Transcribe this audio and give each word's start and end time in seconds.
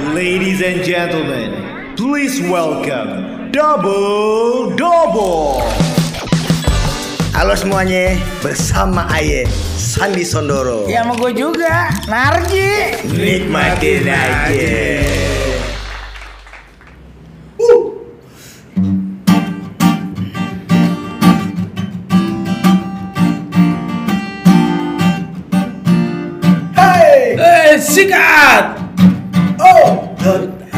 Ladies 0.00 0.62
and 0.64 0.80
gentlemen, 0.82 1.92
please 1.94 2.40
welcome 2.48 3.52
Double 3.52 4.72
Double. 4.72 5.60
Halo 7.36 7.52
semuanya, 7.52 8.16
bersama 8.40 9.04
Aye 9.12 9.44
Sandi 9.76 10.24
Sondoro. 10.24 10.88
Ya 10.88 11.04
sama 11.04 11.20
gue 11.20 11.36
juga, 11.36 11.92
Narji. 12.08 12.96
Nikmatin 13.12 14.08
aja. 14.08 14.80
Hey, 26.74 27.36
Eh, 27.36 27.78
sikat. 27.78 28.29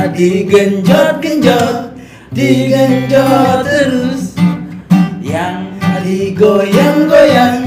Oh, 0.02 0.11
Digenjot 0.11 1.23
genjot, 1.23 1.95
digenjot 2.34 3.62
terus. 3.62 4.34
Yang 5.23 5.78
digoyang 6.02 7.06
goyang, 7.06 7.59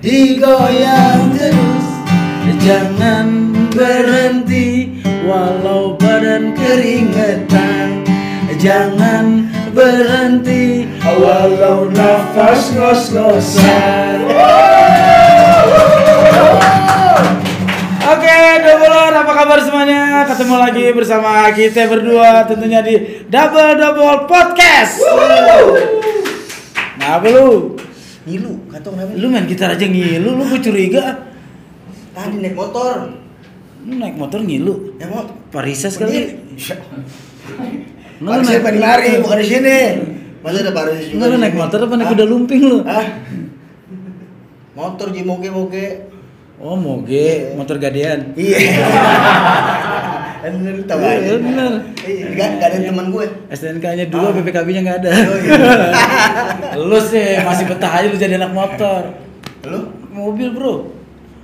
digoyang 0.00 1.36
terus. 1.36 1.86
Jangan 2.64 3.52
berhenti 3.76 4.96
walau 5.28 6.00
badan 6.00 6.56
keringetan. 6.56 8.00
Jangan 8.56 9.52
berhenti 9.76 10.88
walau 11.04 11.92
nafas 11.92 12.72
ngos-ngosan. 12.72 14.73
Oke, 18.24 18.40
double 18.64 19.12
apa 19.20 19.32
kabar 19.36 19.60
semuanya? 19.60 20.24
Ketemu 20.24 20.56
lagi 20.56 20.96
bersama 20.96 21.44
kita 21.52 21.84
berdua 21.92 22.48
tentunya 22.48 22.80
di 22.80 23.20
Double 23.28 23.76
Double 23.76 24.24
Podcast. 24.24 24.96
Nah, 26.96 27.20
lu? 27.20 27.76
ngilu, 28.24 28.64
kata 28.72 28.88
kenapa? 28.96 29.12
Lu 29.12 29.28
main 29.28 29.44
gitar 29.44 29.76
aja 29.76 29.84
ngilu, 29.84 30.40
lu 30.40 30.42
gue 30.48 30.56
curiga. 30.56 31.20
Tadi 32.16 32.40
naik 32.40 32.56
motor. 32.56 33.12
Lu 33.84 33.92
naik 33.92 34.16
motor 34.16 34.40
ngilu. 34.40 34.96
Ya 34.96 35.04
mau 35.12 35.28
Parisa 35.52 35.92
sekali. 35.92 36.32
Lu 38.24 38.28
Paris 38.32 38.48
naik, 38.48 38.72
di 38.72 38.80
lari, 38.80 39.20
bukan 39.20 39.36
di 39.36 39.46
sini. 39.52 39.80
Masa 40.40 40.64
ada 40.64 40.72
Paris 40.72 41.12
juga? 41.12 41.12
Enggak 41.12 41.28
lu 41.28 41.36
naik 41.44 41.56
motor 41.60 41.78
apa 41.84 41.92
naik 42.00 42.08
kuda 42.16 42.24
lumping 42.24 42.62
lu? 42.72 42.78
Hah? 42.88 43.04
Motor 44.72 45.12
ji 45.12 45.20
moge 45.28 45.52
moge. 45.52 46.13
Oh, 46.64 46.72
moge, 46.74 47.52
motor 47.52 47.76
gadean. 47.76 48.32
Iya. 48.34 48.56
Bener 50.44 50.76
tahu 50.84 50.96
Iya, 50.98 51.12
aja. 51.14 51.32
bener. 51.38 51.72
Iya, 52.02 52.24
Gak, 52.34 52.48
gak 52.56 52.68
ada 52.70 52.78
teman 52.82 53.06
gue. 53.10 53.24
STNK-nya 53.50 54.06
dua, 54.08 54.28
Ah. 54.28 54.32
BPKB-nya 54.34 54.80
nggak 54.82 54.98
ada. 54.98 55.10
Oh, 55.12 55.38
iya. 55.38 55.56
lu 56.82 56.98
sih 57.02 57.36
masih 57.38 57.64
betah 57.64 57.88
aja 57.90 58.06
lu 58.06 58.16
jadi 58.16 58.36
anak 58.36 58.52
motor. 58.52 59.12
Lu? 59.62 59.80
Mobil, 60.10 60.52
Bro. 60.52 60.74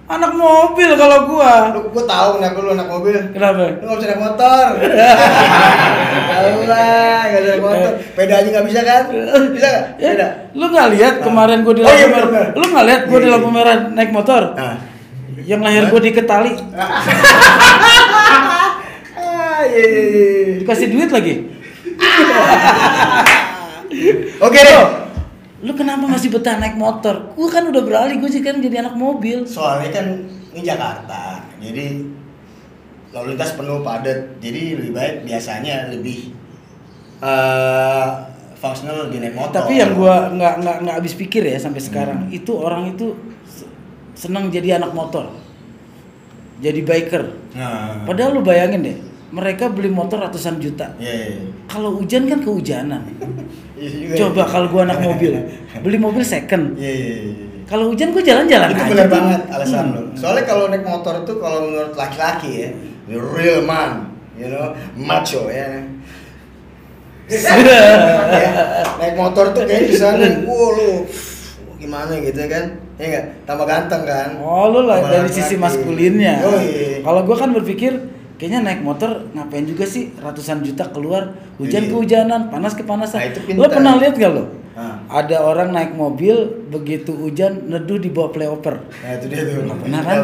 Anak 0.06 0.32
mobil 0.34 0.90
kalau 0.94 1.28
gua. 1.28 1.70
Lu 1.70 1.86
gue 1.86 2.04
tahu 2.04 2.28
kenapa 2.36 2.56
lu 2.58 2.70
anak 2.74 2.88
mobil. 2.88 3.16
Kenapa? 3.30 3.62
Lu 3.74 3.84
gak 3.86 3.96
bisa 3.96 4.08
naik 4.10 4.20
motor. 4.20 4.64
Tahu 6.30 6.60
lah, 6.66 7.20
gak 7.26 7.40
bisa 7.40 7.50
naik 7.50 7.62
motor. 7.62 7.92
Peda 8.12 8.34
aja 8.36 8.48
gak 8.50 8.66
bisa 8.66 8.80
kan? 8.82 9.02
Bisa 9.50 9.66
gak? 9.66 9.84
Ya, 9.96 10.08
Peda. 10.10 10.28
lu 10.52 10.64
nggak 10.66 10.88
lihat 10.92 11.14
kemarin 11.20 11.58
gua 11.60 11.72
di 11.72 11.80
Oh, 11.80 11.86
lampu 11.86 11.96
iya, 11.96 12.08
merah? 12.10 12.46
Lu 12.50 12.64
nggak 12.66 12.84
lihat 12.84 13.02
gua 13.02 13.12
Iya, 13.12 13.16
di 13.16 13.28
iya. 13.28 13.34
lampu 13.34 13.48
merah 13.50 13.76
naik 13.90 14.10
motor? 14.10 14.42
Ah. 14.56 14.76
Yang 15.40 15.60
lahir 15.60 15.82
gua 15.86 16.00
di 16.00 16.10
Ketali, 16.10 16.52
Ah, 19.12 19.60
iya, 19.62 19.84
iya, 19.84 20.02
iya. 20.02 20.54
dikasih 20.58 20.88
duit 20.88 21.10
lagi. 21.10 21.34
Oke 24.40 24.58
deh. 24.58 24.80
Lu 25.60 25.72
kenapa 25.74 26.08
masih 26.08 26.32
betah 26.32 26.56
naik 26.56 26.74
motor? 26.74 27.36
Gua 27.36 27.48
kan 27.48 27.68
udah 27.68 27.82
beralih, 27.82 28.16
gua 28.16 28.28
sih 28.28 28.40
kan 28.40 28.56
jadi 28.58 28.80
anak 28.80 28.96
mobil. 28.96 29.44
Soalnya 29.44 29.92
kan 29.92 30.06
ini 30.50 30.60
Jakarta, 30.62 31.44
jadi 31.58 32.00
lalu 33.10 33.34
lintas 33.34 33.52
penuh 33.52 33.82
padat, 33.82 34.40
jadi 34.40 34.78
lebih 34.78 34.92
baik 34.92 35.14
biasanya 35.24 35.90
lebih 35.90 36.32
eh 37.20 38.06
fungsional 38.56 39.08
lebih 39.08 39.20
naik 39.20 39.36
motor. 39.36 39.60
Tapi 39.62 39.76
yang 39.76 39.92
gua 39.92 40.30
nggak 40.30 40.54
nggak 40.58 40.76
nggak 40.80 40.96
habis 40.96 41.12
pikir 41.14 41.44
ya 41.44 41.56
sampai 41.56 41.80
sekarang 41.80 42.18
Hmm. 42.24 42.32
itu 42.32 42.52
orang 42.52 42.88
itu 42.88 43.12
senang 44.20 44.52
jadi 44.52 44.76
anak 44.76 44.92
motor, 44.92 45.32
jadi 46.60 46.84
biker. 46.84 47.24
Nah, 47.56 48.04
Padahal 48.04 48.36
lu 48.36 48.44
bayangin 48.44 48.84
deh, 48.84 48.96
mereka 49.32 49.72
beli 49.72 49.88
motor 49.88 50.20
ratusan 50.20 50.60
juta. 50.60 50.92
Iya, 51.00 51.08
iya, 51.08 51.26
iya. 51.40 51.48
Kalau 51.64 51.96
hujan 51.96 52.28
kan 52.28 52.44
kehujanan. 52.44 53.02
Iya 53.80 54.12
juga. 54.12 54.12
Coba 54.28 54.42
kalau 54.44 54.68
gua 54.68 54.84
anak 54.84 55.00
mobil, 55.00 55.32
beli 55.80 55.96
mobil 55.96 56.20
second. 56.20 56.76
Iya, 56.76 56.84
iya, 56.92 57.14
iya. 57.16 57.32
iya. 57.32 57.64
Kalau 57.64 57.88
hujan 57.88 58.12
gua 58.12 58.20
jalan-jalan 58.20 58.76
itu 58.76 58.84
benar 58.92 59.08
banget 59.08 59.40
alasan 59.48 59.84
Hmm. 59.88 59.94
lo. 59.96 60.00
Soalnya 60.12 60.44
kalau 60.44 60.68
naik 60.68 60.84
motor 60.84 61.24
tuh 61.24 61.40
kalau 61.40 61.64
menurut 61.64 61.96
laki-laki 61.96 62.50
ya, 62.60 62.70
the 63.08 63.16
real 63.16 63.64
man, 63.64 64.12
you 64.36 64.52
know, 64.52 64.76
macho 65.00 65.48
ya. 65.48 65.80
ya 67.30 68.50
naik 69.00 69.14
motor 69.16 69.48
tuh 69.56 69.64
kayak 69.64 69.88
di 69.88 69.96
sana, 69.96 70.44
wow 70.44 70.76
lu 70.76 71.08
gimana 71.80 72.20
gitu 72.20 72.42
kan? 72.52 72.76
Ya 73.00 73.06
enggak, 73.08 73.24
tambah 73.48 73.64
ganteng 73.64 74.02
kan? 74.04 74.28
Oh 74.44 74.68
lu 74.68 74.84
lah 74.84 75.00
dari 75.00 75.30
sisi 75.32 75.56
maskulinnya. 75.56 76.44
Oh, 76.44 76.60
iya. 76.60 77.00
Kalau 77.00 77.24
gua 77.24 77.36
kan 77.40 77.56
berpikir 77.56 77.96
kayaknya 78.36 78.60
naik 78.60 78.84
motor 78.84 79.24
ngapain 79.32 79.64
juga 79.64 79.88
sih 79.88 80.12
ratusan 80.16 80.60
juta 80.60 80.84
keluar 80.92 81.32
hujan 81.56 81.88
Iya. 81.88 81.90
kehujanan 81.92 82.40
panas 82.52 82.76
kepanasan. 82.76 83.20
Nah, 83.20 83.32
lo 83.32 83.40
pintar. 83.44 83.68
pernah 83.72 83.92
lihat 83.96 84.14
gak 84.16 84.32
lo? 84.36 84.44
Ada 85.10 85.42
orang 85.42 85.74
naik 85.74 85.98
mobil 85.98 86.38
begitu 86.70 87.10
hujan 87.10 87.66
neduh 87.66 87.98
di 87.98 88.14
bawah 88.14 88.30
playoper. 88.30 88.78
Nah 88.78 89.10
itu 89.18 89.26
dia 89.26 89.42
tuh. 89.42 89.66
Pernah 89.66 90.00
kan? 90.06 90.22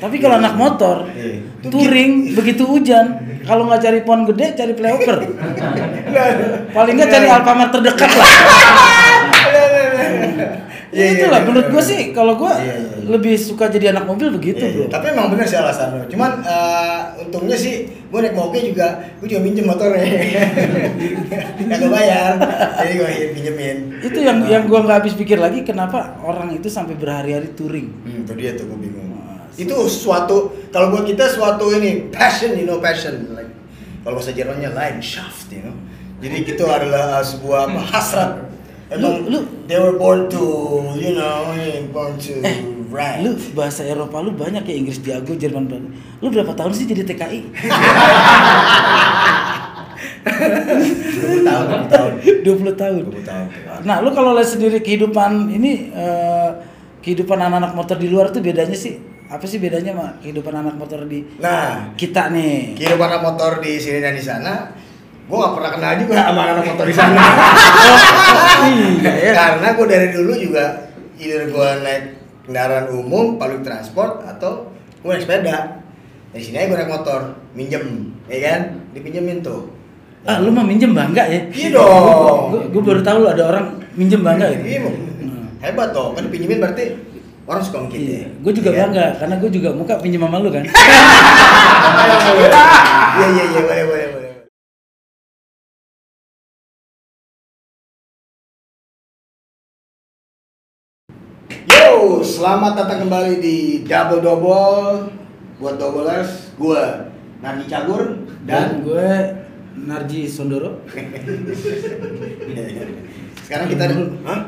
Tapi 0.00 0.16
kalau 0.16 0.40
anak 0.40 0.56
motor 0.56 1.04
Iya. 1.12 1.44
touring 1.68 2.32
begitu 2.32 2.64
hujan 2.64 3.12
kalau 3.44 3.68
nggak 3.68 3.84
cari 3.84 4.00
pohon 4.00 4.24
gede 4.24 4.56
cari 4.56 4.72
playoper. 4.72 5.16
Paling 6.76 6.94
nggak 6.96 7.10
cari 7.12 7.26
Alfamart 7.28 7.70
terdekat 7.70 8.08
lah. 8.08 8.28
Iya, 10.94 11.04
iya, 11.04 11.04
Itulah 11.20 11.40
iya, 11.42 11.44
menurut 11.44 11.66
iya, 11.66 11.72
gua 11.74 11.82
iya. 11.82 11.90
sih 11.92 12.00
kalau 12.16 12.32
gua 12.40 12.52
Iya, 12.56 12.64
iya, 12.64 12.74
iya. 12.80 13.04
lebih 13.04 13.34
suka 13.36 13.68
jadi 13.68 13.92
anak 13.92 14.08
mobil 14.08 14.32
begitu 14.32 14.64
Iya, 14.64 14.70
iya. 14.70 14.78
bro. 14.80 14.92
Tapi 14.96 15.06
emang 15.12 15.26
bener 15.28 15.44
sih 15.44 15.58
alasan 15.60 15.88
lo. 15.92 16.00
Cuman 16.08 16.30
eh, 16.40 17.00
untungnya 17.20 17.56
sih 17.58 17.74
gue 18.14 18.20
naik 18.22 18.38
moge 18.38 18.62
juga, 18.62 18.86
gue 19.18 19.26
juga 19.26 19.42
minjem 19.42 19.66
motornya. 19.66 20.06
Gak 21.66 21.78
kebayar, 21.80 22.30
jadi 22.78 22.92
gue 22.94 23.10
pinjemin. 23.34 23.76
itu 23.98 24.18
yang 24.20 24.38
yang 24.46 24.62
gua 24.64 24.84
nggak 24.84 24.98
habis 25.02 25.14
pikir 25.14 25.34
lagi 25.34 25.66
kenapa 25.66 26.14
orang 26.22 26.54
itu 26.54 26.70
sampai 26.70 26.94
berhari-hari 26.94 27.50
touring 27.52 27.90
Hmm, 28.06 28.22
itu 28.22 28.32
dia 28.36 28.54
tuh 28.54 28.70
gue 28.70 28.78
bingung. 28.78 29.10
Wah, 29.10 29.50
Itu 29.54 29.74
suatu 29.88 30.54
kalau 30.70 30.94
buat 30.94 31.02
kita 31.02 31.26
suatu 31.26 31.74
ini 31.74 32.06
passion, 32.08 32.54
you 32.54 32.62
know 32.64 32.78
passion. 32.78 33.34
Like 33.34 33.50
kalau 34.04 34.20
bahasa 34.20 34.30
Jermannya 34.30 34.70
Leidenschaft, 34.70 35.50
you 35.50 35.64
know. 35.64 35.74
Jadi 36.22 36.46
itu 36.46 36.64
adalah 36.64 37.18
uh, 37.18 37.24
sebuah 37.24 37.66
hasrat. 37.84 38.46
Emang 38.92 39.24
Lu- 39.26 39.42
lu- 39.42 39.48
they 39.66 39.74
were 39.74 39.96
born 39.96 40.28
to, 40.28 40.44
you 40.94 41.16
know, 41.16 41.50
born 41.90 42.14
to 42.16 42.38
eh 42.44 42.62
ride. 42.94 43.20
lu 43.20 43.30
bahasa 43.52 43.82
Eropa 43.82 44.22
lu 44.22 44.30
banyak 44.32 44.62
ya 44.62 44.74
Inggris 44.74 45.02
jago 45.02 45.34
Jerman 45.34 45.66
banget 45.66 45.90
lu 46.22 46.30
berapa 46.30 46.54
tahun 46.54 46.72
sih 46.72 46.86
jadi 46.86 47.02
TKI 47.04 47.40
20 50.24 51.44
tahun, 51.44 51.66
20 51.68 51.92
tahun. 51.92 52.12
20 52.44 52.80
tahun. 52.80 53.00
20 53.10 53.28
tahun. 53.28 53.46
nah 53.84 54.00
lu 54.00 54.10
kalau 54.12 54.32
lihat 54.32 54.48
sendiri 54.48 54.80
kehidupan 54.80 55.50
ini 55.50 55.90
eh, 55.90 56.48
kehidupan 57.00 57.36
anak-anak 57.36 57.72
motor 57.74 57.96
di 57.96 58.08
luar 58.08 58.32
tuh 58.32 58.40
bedanya 58.40 58.72
sih 58.72 58.96
apa 59.24 59.44
sih 59.44 59.58
bedanya 59.58 59.92
sama 59.92 60.06
kehidupan 60.20 60.54
anak 60.54 60.76
motor 60.76 61.04
di 61.04 61.24
Nah, 61.40 61.92
kita 61.96 62.28
nih. 62.30 62.76
kehidupan 62.76 63.08
anak 63.08 63.22
motor 63.22 63.60
di 63.60 63.76
sini 63.76 63.98
dan 64.00 64.14
di 64.14 64.24
sana 64.24 64.72
gue 65.24 65.32
gak 65.34 65.56
pernah 65.56 65.70
kenal 65.72 65.92
juga 65.96 66.12
sama 66.20 66.42
anak 66.46 66.64
motor 66.68 66.86
di 66.86 66.94
sana. 66.96 67.16
Iya. 68.64 69.12
Ya 69.20 69.32
karena 69.36 69.76
gue 69.76 69.86
dari 69.86 70.08
dulu 70.08 70.32
juga 70.32 70.88
either 71.20 71.52
gue 71.52 71.68
naik 71.84 72.04
kendaraan 72.44 72.86
umum 72.90 73.34
public 73.34 73.62
transport 73.62 74.20
atau 74.22 74.68
gue 75.00 75.08
naik 75.08 75.22
sepeda 75.22 75.80
dari 76.30 76.42
sini 76.42 76.56
aja 76.56 76.66
gue 76.66 76.78
naik 76.78 76.90
motor 76.90 77.20
minjem 77.52 77.84
ya 78.24 78.38
kan 78.42 78.60
dipinjemin 78.92 79.40
tuh 79.40 79.68
ah 80.22 80.38
lu 80.38 80.48
mah 80.48 80.62
minjem 80.62 80.90
bangga 80.90 81.24
ya 81.24 81.40
Iya 81.48 81.68
dong. 81.70 82.52
gue 82.66 82.82
baru 82.82 83.00
tahu 83.00 83.16
lu 83.18 83.28
ada 83.28 83.44
orang 83.46 83.66
minjem 83.92 84.20
bangga 84.20 84.52
gitu 84.52 84.64
iya 84.66 84.78
Bang. 84.80 84.96
hebat 85.60 85.88
dong 85.90 86.12
kan 86.12 86.22
dipinjemin 86.22 86.58
berarti 86.58 86.84
orang 87.44 87.60
suka 87.60 87.84
kita 87.86 88.00
Iya, 88.00 88.22
gue 88.34 88.52
juga 88.54 88.70
kan? 88.70 88.80
bangga 88.82 89.06
karena 89.18 89.34
gue 89.36 89.50
juga 89.50 89.68
muka 89.70 89.94
pinjem 89.98 90.20
sama 90.20 90.36
lu 90.38 90.48
kan. 90.48 90.64
iya 93.14 93.26
iya 93.30 93.44
iya 93.46 93.60
boleh 93.62 93.84
boleh 93.84 94.06
Yo, 101.62 102.18
selamat 102.18 102.74
datang 102.74 103.06
kembali 103.06 103.38
di 103.38 103.86
Double 103.86 104.18
Double 104.18 105.06
buat 105.62 105.78
doublers. 105.78 106.50
Gua 106.58 107.06
Narji 107.38 107.70
Cagur 107.70 108.26
dan 108.42 108.82
dan 108.82 108.82
gue 108.82 109.10
Narji 109.86 110.26
Sondoro. 110.26 110.82
sekarang 113.46 113.66
kita 113.70 113.84
Hah? 114.26 114.40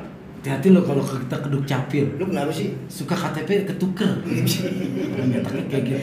Hati-hati 0.42 0.74
lo 0.74 0.82
kalau 0.82 1.02
kita 1.02 1.36
keduk 1.42 1.62
capil. 1.66 2.06
Lu 2.18 2.26
kenapa 2.26 2.50
sih? 2.50 2.74
Suka 2.90 3.14
KTP 3.14 3.66
ketuker. 3.66 4.22
Nyetaknya 5.30 5.62
kayak 5.70 5.82
gitu. 5.86 5.98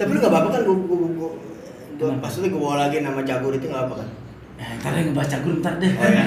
Tapi 0.00 0.08
lu 0.08 0.18
gak 0.20 0.32
apa-apa 0.32 0.48
kan 0.56 0.60
gua 0.64 0.76
gua 0.76 0.96
gua, 1.16 1.30
gua 2.00 2.10
pas 2.20 2.32
itu 2.32 2.48
gua 2.48 2.60
bawa 2.60 2.76
lagi 2.88 3.04
nama 3.04 3.20
Cagur 3.24 3.52
itu 3.52 3.68
gak 3.68 3.88
apa 3.88 4.04
kan? 4.04 4.08
Eh, 4.56 4.72
ntar 4.80 4.96
yang 4.96 5.12
ngebahas 5.12 5.28
cagur 5.36 5.60
ntar 5.60 5.76
deh. 5.76 5.92
Oh, 5.92 6.08
iya. 6.08 6.24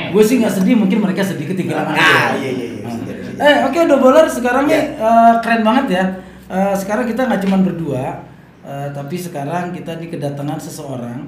gue 0.12 0.22
sih 0.24 0.40
nggak 0.40 0.48
sedih, 0.48 0.76
mungkin 0.80 1.04
mereka 1.04 1.20
sedih 1.20 1.44
ketinggalan 1.44 1.92
Nah, 1.92 2.40
iya, 2.40 2.50
iya, 2.56 2.66
iya. 2.72 2.88
Eh, 3.36 3.56
oke 3.64 3.78
Doboler 3.86 4.26
sekarang 4.26 4.68
nih 4.68 4.96
Iya. 4.96 5.00
eh, 5.00 5.32
keren 5.40 5.62
banget 5.62 5.86
ya. 5.90 6.04
Eh, 6.48 6.74
sekarang 6.76 7.08
kita 7.08 7.24
nggak 7.24 7.42
cuma 7.42 7.56
berdua, 7.60 8.04
eh, 8.60 8.88
tapi 8.92 9.16
sekarang 9.16 9.72
kita 9.72 9.96
nih 9.96 10.08
kedatangan 10.08 10.58
seseorang, 10.58 11.24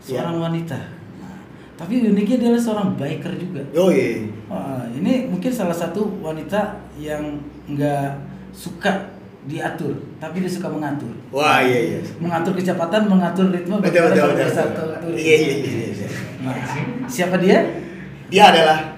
seorang 0.00 0.36
Iya. 0.36 0.42
wanita. 0.42 0.80
Nah, 1.20 1.36
tapi 1.76 2.00
uniknya 2.02 2.36
dia 2.38 2.48
adalah 2.48 2.62
seorang 2.62 2.88
biker 2.96 3.32
juga. 3.36 3.62
Oh 3.76 3.92
iya. 3.92 4.24
Wah, 4.48 4.88
ini 4.90 5.28
mungkin 5.28 5.52
salah 5.52 5.76
satu 5.76 6.20
wanita 6.20 6.80
yang 6.96 7.36
nggak 7.68 8.16
suka 8.52 9.12
diatur, 9.42 9.98
tapi 10.16 10.38
dia 10.38 10.48
suka 10.48 10.70
mengatur. 10.70 11.10
Wah 11.34 11.58
iya 11.60 11.96
iya. 11.96 12.00
Mengatur 12.22 12.54
kecepatan, 12.54 13.10
mengatur 13.10 13.50
ritme. 13.50 13.76
Betul 13.82 14.08
betul 14.08 14.32
betul. 14.32 14.46
betul. 14.46 14.88
turis. 15.02 15.18
Iya 15.18 15.34
iya 15.36 15.54
iya. 15.58 15.86
iya. 15.90 16.08
Nah, 16.46 16.54
siapa 17.10 17.36
dia? 17.42 17.58
Dia 18.30 18.48
adalah 18.48 18.91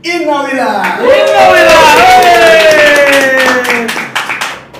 Innawila. 0.00 0.96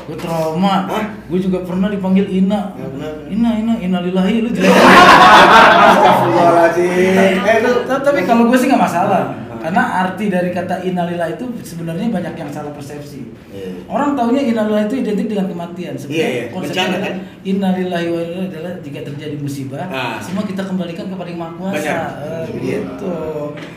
Gue 0.08 0.16
trauma. 0.16 0.88
Hah? 0.88 1.04
Gue 1.28 1.36
juga 1.38 1.60
pernah 1.62 1.86
dipanggil 1.92 2.24
Ina. 2.26 2.72
Ya, 2.74 2.88
benar. 2.88 3.12
Ina, 3.28 3.50
Ina, 3.60 3.76
Ina 3.78 4.00
lillahi 4.00 4.40
lu 4.42 4.48
jelek. 4.56 4.72
Astagfirullahaladzim. 4.72 7.44
Eh 7.44 7.60
Tapi 7.84 8.24
kalau 8.24 8.48
gue 8.48 8.56
sih 8.56 8.64
nggak 8.66 8.80
masalah. 8.80 9.36
Karena 9.60 9.82
arti 10.00 10.26
dari 10.26 10.50
kata 10.50 10.80
innalillah 10.80 11.28
itu 11.30 11.44
sebenarnya 11.60 12.08
banyak 12.08 12.34
yang 12.34 12.48
salah 12.48 12.72
persepsi. 12.72 13.28
Iya. 13.52 13.84
Orang 13.86 14.16
taunya 14.16 14.40
innalillah 14.42 14.88
itu 14.88 14.96
identik 14.98 15.28
dengan 15.28 15.46
kematian. 15.46 15.94
Iya, 16.00 16.26
iya. 16.26 16.44
konsepnya 16.48 16.72
Bencana, 16.80 16.96
adalah 16.96 17.06
kan? 17.06 17.16
innalillahi 17.42 18.08
wa 18.08 18.20
inna 18.24 18.42
adalah 18.48 18.72
jika 18.80 19.00
terjadi 19.04 19.36
musibah, 19.36 19.84
Ah. 19.86 20.16
semua 20.18 20.42
kita 20.42 20.64
kembalikan 20.64 21.06
kepada 21.06 21.28
Yang 21.28 21.40
Maha 21.40 21.52
Kuasa. 21.54 21.76
Eh, 21.76 22.44
Iya. 22.56 22.78
gitu. 22.80 23.14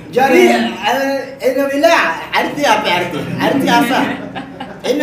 Jadi 0.09 0.41
Oke. 0.47 0.88
eh, 0.88 1.19
Innawila 1.44 1.95
arti 2.31 2.62
apa 2.63 2.88
arti? 2.88 3.19
Arti 3.35 3.68
apa? 3.68 4.00
Eh 4.83 4.94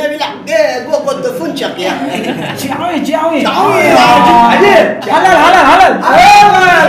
puncak 1.51 1.73
ya. 1.77 1.93
Ciawi, 2.57 2.97
ciawi. 3.05 3.41
Ciawi. 3.45 3.85
Ah, 3.97 4.53
Ajib. 4.57 4.87
Halal, 5.05 5.37
halal, 5.37 5.65
halal. 5.65 5.93
Halal. 6.01 6.47
Halal. 6.53 6.89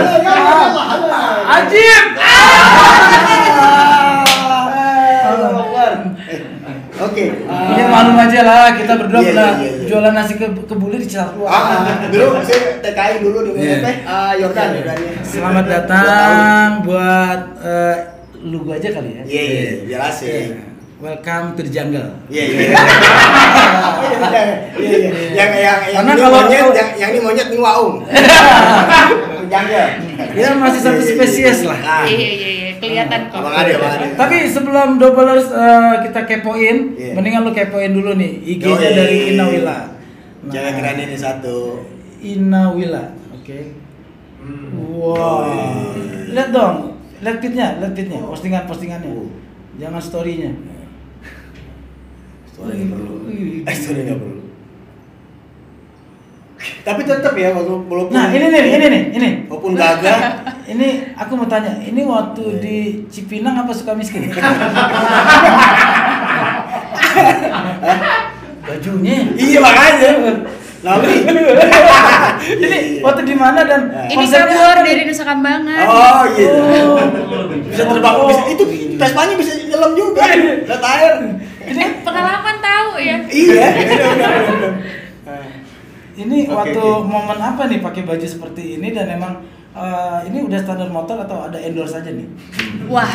Halal. 0.76 1.36
Ajib. 1.48 2.04
Oke. 7.02 7.24
Ya 7.50 7.84
maklum 7.90 8.14
aja 8.14 8.40
lah, 8.46 8.66
kita 8.78 8.94
berdua 8.94 9.20
Iya, 9.20 9.28
pernah 9.34 9.50
iya, 9.58 9.70
iya. 9.74 9.86
jualan 9.90 10.12
nasi 10.14 10.38
ke 10.38 10.46
kebuli 10.54 11.02
di 11.02 11.06
Cisarua. 11.10 11.50
Ah, 11.50 12.06
dulu 12.08 12.38
saya 12.46 12.78
TKI 12.78 13.14
dulu 13.26 13.38
di 13.42 13.50
Iya. 13.58 13.82
mana 13.82 13.84
teh? 13.84 13.96
Ah, 14.06 14.32
Yordan, 14.38 14.68
Yordan. 14.78 14.96
ya. 15.02 15.12
Selamat 15.26 15.64
datang 15.66 16.86
buat 16.86 17.40
eh, 17.58 17.96
lu 18.46 18.62
gua 18.62 18.78
aja 18.78 18.88
kali 18.94 19.18
ya. 19.18 19.22
Iya, 19.26 19.42
iya, 19.42 19.72
biar 19.82 20.00
asik. 20.14 20.71
Iya. 21.02 21.18
Welcome 21.18 21.58
to 21.58 21.62
the 21.66 21.72
jungle. 21.74 22.08
Iya, 22.30 22.42
iya. 22.46 22.62
Iya, 24.72 24.96
iya. 24.96 25.10
Yang 25.34 25.50
yang 25.58 25.78
yang 25.82 25.94
Karena 25.98 26.12
ini 26.12 26.22
kalau- 26.22 26.38
monyet, 26.40 26.60
kalau- 26.62 26.74
yang 26.74 26.88
yang 26.94 27.10
ini 27.10 27.20
monyet 27.20 27.46
nih 27.50 27.58
waung. 27.58 27.94
Jangan. 29.52 29.88
Ya 30.32 30.48
masih 30.54 30.80
satu 30.80 31.02
spesies 31.02 31.66
lah. 31.66 31.78
Ah. 31.82 32.04
Iya 32.06 32.28
iya 32.30 32.48
iya 32.48 32.70
kelihatan 32.78 33.20
kok. 33.28 33.36
Abang 33.36 33.52
ada, 33.52 33.70
abang 33.74 33.92
ada. 33.92 34.06
Tapi 34.16 34.36
sebelum 34.46 34.88
doublers 34.96 35.50
eh, 35.50 35.94
kita 36.06 36.20
kepoin, 36.24 36.76
Iya. 36.94 37.12
mendingan 37.14 37.42
lu 37.42 37.52
kepoin 37.52 37.90
dulu 37.90 38.14
nih 38.14 38.32
IG-nya 38.40 38.78
Yoi. 38.80 38.96
dari 38.96 39.16
Inawila. 39.34 39.78
Jangan 40.48 40.72
keren 40.72 40.98
ini 41.00 41.16
satu. 41.18 41.82
Inawila, 42.22 43.04
oke. 43.34 43.58
Wow. 44.94 45.50
Yoi. 45.50 46.32
Lihat 46.32 46.48
dong, 46.50 46.76
lihat 47.18 47.38
fitnya, 47.38 47.66
lihat 47.82 47.92
fitnya, 47.92 48.18
postingan 48.22 48.64
postingannya. 48.64 49.10
Uh. 49.10 49.28
Jangan 49.76 50.00
storynya. 50.00 50.52
Story 52.52 52.74
nggak 52.78 52.90
perlu. 52.92 53.14
Eh, 53.64 53.74
story 53.74 54.00
nggak 54.04 54.18
perlu. 54.18 54.38
Tapi 56.86 57.00
tetap 57.02 57.34
ya 57.34 57.50
walaupun 57.50 57.88
walaupun 57.88 58.12
Nah 58.12 58.30
ini 58.30 58.46
nih, 58.46 58.62
ini 58.70 58.86
nih, 58.86 59.02
ini. 59.12 59.30
walaupun 59.46 59.74
gagal 59.74 60.18
Ini 60.72 60.88
aku 61.12 61.32
mau 61.34 61.44
tanya, 61.44 61.74
ini 61.80 62.06
waktu 62.06 62.38
Iya. 62.40 62.60
di 62.60 62.76
Cipinang 63.08 63.56
apa 63.58 63.74
suka 63.74 63.92
miskin? 63.92 64.30
Bajunya. 68.62 69.16
Iya 69.34 69.58
makanya. 69.58 70.10
Nabi. 70.82 71.14
ini 72.58 72.78
waktu 72.98 73.22
di 73.22 73.34
mana 73.34 73.62
dan 73.62 73.86
Ini 74.06 74.18
kabur 74.18 74.50
apa 74.50 74.82
nih? 74.82 74.92
dari 74.92 75.02
Nusa 75.06 75.22
Kambangan. 75.22 75.86
Oh 75.86 76.22
iya. 76.32 76.50
Oh. 76.82 76.98
Bisa 77.64 77.82
terbang 77.86 78.14
bisa 78.26 78.42
itu 78.48 78.64
Vespanya 78.94 79.34
bisa 79.34 79.52
nyelam 79.66 79.92
juga. 79.94 80.22
Lihat 80.30 80.82
air. 80.82 81.14
Eh, 81.74 81.90
pengalaman 82.02 82.56
tahu 82.58 82.90
ya. 82.98 83.16
Iya. 83.22 83.66
benar, 83.88 84.32
benar. 84.46 84.72
Ini 86.12 86.38
waktu 86.46 86.82
momen 87.02 87.38
apa 87.38 87.62
nih 87.66 87.80
pakai 87.80 88.04
baju 88.04 88.26
seperti 88.26 88.76
ini 88.76 88.92
dan 88.92 89.08
emang 89.08 89.40
eh, 89.72 90.18
ini 90.28 90.44
udah 90.44 90.60
standar 90.60 90.88
motor 90.88 91.16
atau 91.18 91.48
ada 91.48 91.56
endorse 91.56 91.96
aja 91.96 92.12
nih? 92.12 92.28
Wah, 92.84 93.08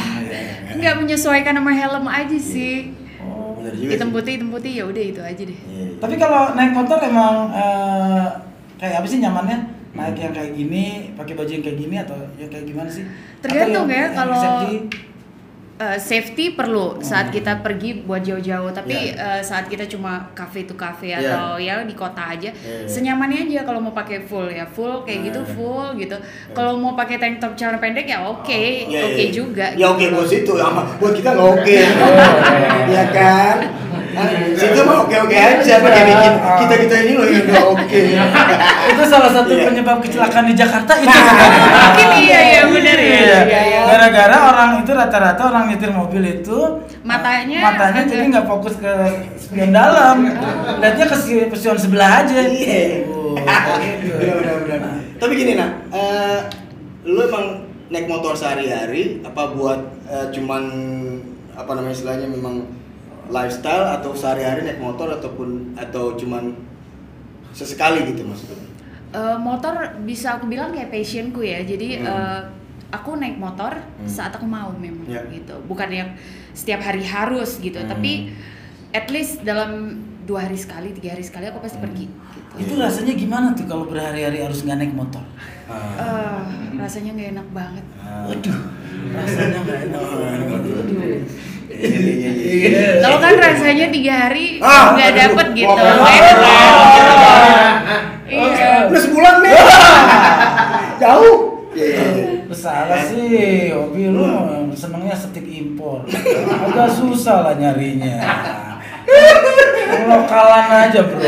nggak 0.73 0.95
menyesuaikan 0.97 1.53
sama 1.53 1.71
helm 1.71 2.05
aja 2.05 2.37
sih. 2.37 2.89
Oh. 3.21 3.53
Benar 3.53 3.73
juga 3.73 3.91
Hitam 3.93 4.09
putih 4.09 4.31
hitam 4.35 4.49
putih 4.49 4.71
ya 4.73 4.83
udah 4.83 5.03
itu 5.03 5.21
aja 5.21 5.43
deh. 5.43 5.59
Iya. 5.59 5.85
Tapi 6.01 6.15
kalau 6.17 6.57
naik 6.57 6.73
motor 6.73 6.97
emang 6.99 7.53
eh, 7.53 8.25
kayak 8.77 9.01
apa 9.01 9.07
sih 9.07 9.21
nyamannya? 9.21 9.57
Naik 9.93 10.13
yang 10.15 10.29
kayak 10.29 10.53
gini, 10.53 10.85
pakai 11.13 11.33
baju 11.33 11.49
yang 11.49 11.63
kayak 11.63 11.77
gini 11.77 11.95
atau 11.97 12.17
yang 12.37 12.49
kayak 12.49 12.65
gimana 12.65 12.85
sih? 12.85 13.01
Atau 13.01 13.41
Tergantung 13.45 13.85
yang- 13.89 13.97
ya, 13.97 14.05
kalau- 14.13 14.85
safety? 15.77 15.85
Eh, 15.87 15.99
safety 15.99 16.45
perlu 16.51 16.97
saat 16.99 17.29
kita 17.29 17.61
pergi 17.61 18.01
buat 18.01 18.19
jauh-jauh 18.19 18.69
tapi 18.71 19.13
Iya. 19.13 19.37
eh, 19.37 19.41
saat 19.41 19.65
kita 19.65 19.85
cuma 19.85 20.25
cafe 20.33 20.63
to 20.63 20.73
cafe 20.73 21.07
Iya. 21.07 21.21
atau 21.23 21.57
ya 21.57 21.81
di 21.81 21.93
kota 21.93 22.19
aja 22.27 22.49
Iya. 22.49 22.83
senyamannya 22.83 23.45
aja 23.45 23.61
kalau 23.63 23.77
mau 23.79 23.91
pakai 23.91 24.19
full 24.19 24.47
ya 24.47 24.65
full 24.65 25.01
kayak 25.03 25.27
gitu 25.27 25.39
Iya. 25.39 25.53
full 25.53 25.87
gitu 25.95 26.17
kalau 26.51 26.75
mau 26.75 26.93
pakai 26.93 27.17
tank 27.17 27.37
top 27.37 27.53
celana 27.53 27.77
pendek 27.77 28.05
ya 28.05 28.19
oke 28.19 28.49
Iya, 28.89 29.05
oke 29.05 29.21
iya. 29.21 29.29
juga 29.29 29.65
Ya 29.71 29.85
oke 29.87 30.01
gitu. 30.01 30.13
buat 30.13 30.27
situ 30.27 30.53
sama 30.53 30.81
buat 30.97 31.13
kita 31.13 31.29
nggak 31.31 31.49
oke. 31.53 31.77
Iya 32.87 33.03
kan? 33.07 33.57
Nah, 34.17 34.25
Situ 34.51 34.81
mah 34.81 35.05
oke 35.05 35.13
oke 35.13 35.35
aja 35.37 35.73
pakai 35.77 36.01
bikin 36.03 36.33
kita 36.57 36.75
kita 36.81 36.95
ini 37.05 37.13
loh 37.13 37.27
yang 37.29 37.45
oke. 37.69 38.01
itu 38.89 39.03
salah 39.05 39.29
satu 39.29 39.53
Iya. 39.53 39.69
penyebab 39.69 40.01
kecelakaan 40.01 40.45
di 40.49 40.55
Jakarta 40.57 40.97
itu. 40.97 41.05
mungkin 41.13 42.09
iya 42.17 42.39
ya 42.41 42.61
benar 42.65 42.97
ya 42.97 43.05
Iya. 43.07 43.37
Iya, 43.45 43.61
iya. 43.63 43.79
Gara-gara 43.85 44.37
orang 44.49 44.69
itu 44.81 44.91
rata-rata 44.91 45.41
orang 45.45 45.63
nyetir 45.69 45.93
mobil 45.93 46.23
itu 46.25 46.59
Matanya 47.01 47.59
matanya 47.61 48.01
jadi 48.03 48.23
nggak 48.27 48.45
fokus 48.45 48.73
ke 48.75 48.93
spion 49.37 49.69
dalam, 49.69 50.27
lihatnya 50.81 51.05
ke 51.05 51.15
spion 51.53 51.77
sebelah 51.77 52.25
aja. 52.25 52.41
Iya. 52.41 53.05
Oh, 53.05 53.37
kayak 53.37 53.95
gitu. 54.01 54.17
Benar 54.17 54.35
benar 54.41 54.57
benar. 54.65 54.79
Tapi 55.17 55.33
gini 55.33 55.51
nak, 55.53 55.71
eh, 55.89 56.39
lu 57.05 57.21
emang 57.21 57.45
naik 57.87 58.05
motor 58.05 58.33
sehari-hari 58.33 59.21
apa 59.21 59.53
buat 59.53 59.79
eh, 60.05 60.27
cuman 60.29 60.63
apa 61.53 61.71
namanya 61.71 61.95
istilahnya 61.95 62.27
memang 62.27 62.67
lifestyle 63.29 63.85
atau 63.93 64.11
sehari-hari 64.11 64.63
naik 64.63 64.79
motor 64.79 65.07
ataupun 65.11 65.75
atau 65.75 66.13
cuman 66.13 66.55
sesekali 67.51 68.05
gitu 68.07 68.23
maksudnya? 68.23 68.67
Eh, 69.07 69.37
motor 69.37 69.73
bisa 70.03 70.35
aku 70.35 70.45
bilang 70.45 70.69
kayak 70.69 70.89
passionku 70.89 71.39
ya 71.39 71.63
jadi 71.63 71.87
Hmm. 71.97 72.07
eh, 72.07 72.41
aku 72.89 73.15
naik 73.15 73.35
motor 73.35 73.71
Hmm. 73.73 74.07
saat 74.07 74.31
aku 74.31 74.43
mau 74.43 74.71
memang 74.73 75.07
Ya. 75.07 75.23
gitu 75.27 75.55
bukan 75.63 75.87
yang 75.87 76.09
setiap 76.51 76.79
hari 76.81 77.01
harus 77.01 77.57
gitu 77.57 77.77
Hmm. 77.77 77.87
tapi 77.87 78.31
at 78.89 79.07
least 79.07 79.41
dalam 79.41 79.95
dua 80.23 80.43
hari 80.43 80.55
sekali 80.55 80.91
tiga 80.91 81.15
hari 81.15 81.23
sekali 81.23 81.47
aku 81.47 81.59
pasti 81.59 81.79
Hmm. 81.79 81.87
pergi 81.87 82.05
gitu 82.07 82.53
Itu 82.57 82.73
rasanya 82.75 83.13
gimana 83.13 83.47
tuh 83.53 83.63
kalau 83.63 83.85
berhari-hari 83.85 84.39
harus 84.39 84.61
nggak 84.61 84.77
naik 84.77 84.93
motor? 84.93 85.23
Eh, 85.67 86.41
rasanya 86.75 87.11
nggak 87.13 87.29
enak 87.33 87.47
banget 87.51 87.85
Waduh, 88.27 88.59
rasanya 89.13 89.59
nggak 89.61 89.79
enak. 89.87 90.01
Aduh. 90.03 91.21
Iya, 91.77 91.99
iya, 92.01 92.31
iya. 92.33 92.89
kalau 92.99 93.17
kan 93.17 93.33
rasanya 93.37 93.85
tiga 93.87 94.13
hari 94.25 94.57
Ah, 94.57 94.93
nggak 94.93 95.11
dapet 95.13 95.47
gitu 95.53 95.69
nggak. 95.69 95.95
Ah. 96.41 97.77
iya 98.27 98.89
Udah 98.89 98.97
sebulan 98.99 99.35
nih. 99.39 99.53
Jauh. 100.97 101.37
Iya. 101.71 102.03
Lu 102.47 102.55
salah 102.55 102.97
sih, 102.97 103.69
hobi 103.69 104.09
lu 104.09 104.25
senengnya 104.73 105.13
setik 105.13 105.45
impor. 105.45 106.01
Agak 106.65 106.89
susah 106.89 107.43
lah 107.43 107.53
nyarinya. 107.53 108.17
Lokalan 110.07 110.65
aja 110.87 110.99
bro. 111.03 111.21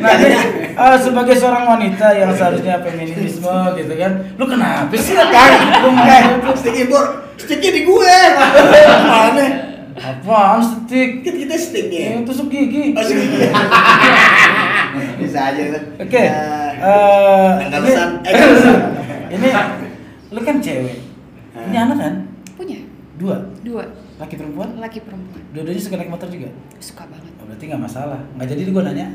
Nah, 0.00 0.12
ini, 0.14 0.28
Ah, 0.74 0.98
sebagai 0.98 1.38
seorang 1.38 1.70
wanita 1.70 2.10
yang 2.10 2.34
seharusnya 2.34 2.82
feminisme 2.82 3.46
gitu 3.78 3.94
kan, 3.94 4.12
lu 4.34 4.42
kenapa 4.42 4.90
sih 4.98 5.14
kan? 5.14 5.50
Lu 5.86 5.94
Eh, 5.94 6.22
ngomong 6.34 6.56
stick 6.58 6.74
impor, 6.76 7.04
sticknya 7.38 7.70
di 7.70 7.82
gue. 7.86 8.16
Mana? 9.06 9.46
Apaan 9.94 10.58
stick? 10.58 11.22
Kan 11.22 11.34
kita 11.36 11.54
sticknya. 11.54 12.00
Yang 12.12 12.22
tusuk 12.26 12.48
gigi. 12.48 12.92
Oh, 12.92 13.00
stick. 13.00 13.50
Bisa 15.20 15.38
aja 15.44 15.62
kan. 15.70 15.82
Oke. 15.98 16.20
Ya, 16.20 16.38
eh, 16.74 17.50
ini- 17.60 17.96
Eh, 18.24 18.36
ini 19.32 19.48
lu 20.30 20.40
kan 20.40 20.56
cewek. 20.58 20.96
Punya 21.50 21.80
anak 21.84 21.98
kan? 21.98 22.14
Punya 22.54 22.78
Dua. 23.14 23.38
dua 23.62 23.82
Laki 24.14 24.34
perempuan? 24.34 24.78
laki 24.78 24.98
perempuan. 25.00 25.42
Dua-duanya 25.50 25.78
suka 25.80 25.96
naik 25.96 26.06
motor 26.08 26.26
juga? 26.26 26.46
Suka 26.78 27.02
banget. 27.04 27.30
Oh, 27.36 27.44
berarti 27.44 27.64
nggak 27.66 27.82
masalah. 27.82 28.18
Nggak 28.34 28.48
jadi 28.48 28.62
gue 28.68 28.82
nanya. 28.84 29.06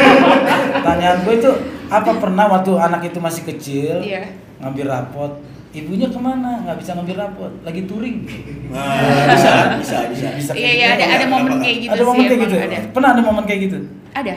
Pertanyaan 0.74 1.18
gue 1.22 1.34
itu 1.36 1.50
apa 1.88 2.10
pernah 2.16 2.44
waktu 2.50 2.72
anak 2.74 3.02
itu 3.06 3.18
masih 3.18 3.42
kecil 3.46 3.96
Iya. 3.98 4.28
ngambil 4.60 4.86
rapot, 4.86 5.32
ibunya 5.70 6.06
ke 6.06 6.18
mana? 6.18 6.62
Nggak 6.62 6.78
bisa 6.78 6.90
ngambil 6.94 7.16
rapot, 7.16 7.52
lagi 7.62 7.82
touring. 7.84 8.18
Nah, 8.70 9.02
bisa, 9.34 9.74
bisa, 9.82 9.96
bisa. 10.06 10.26
Bisa 10.30 10.50
Iya 10.54 10.62
kayak 10.62 10.74
iya 10.74 10.88
gitu. 10.88 10.94
ada 10.94 11.04
ada 11.10 11.26
momen 11.26 11.52
kayak 11.58 11.76
gitu 11.80 11.90
ada 11.90 12.04
momen 12.04 12.22
kayak 12.24 12.40
gitu. 12.40 12.56
Ada. 12.56 12.78
Pernah 12.90 13.08
ada 13.10 13.22
momen 13.22 13.44
kayak 13.44 13.60
gitu? 13.66 13.78
Ada. 14.10 14.34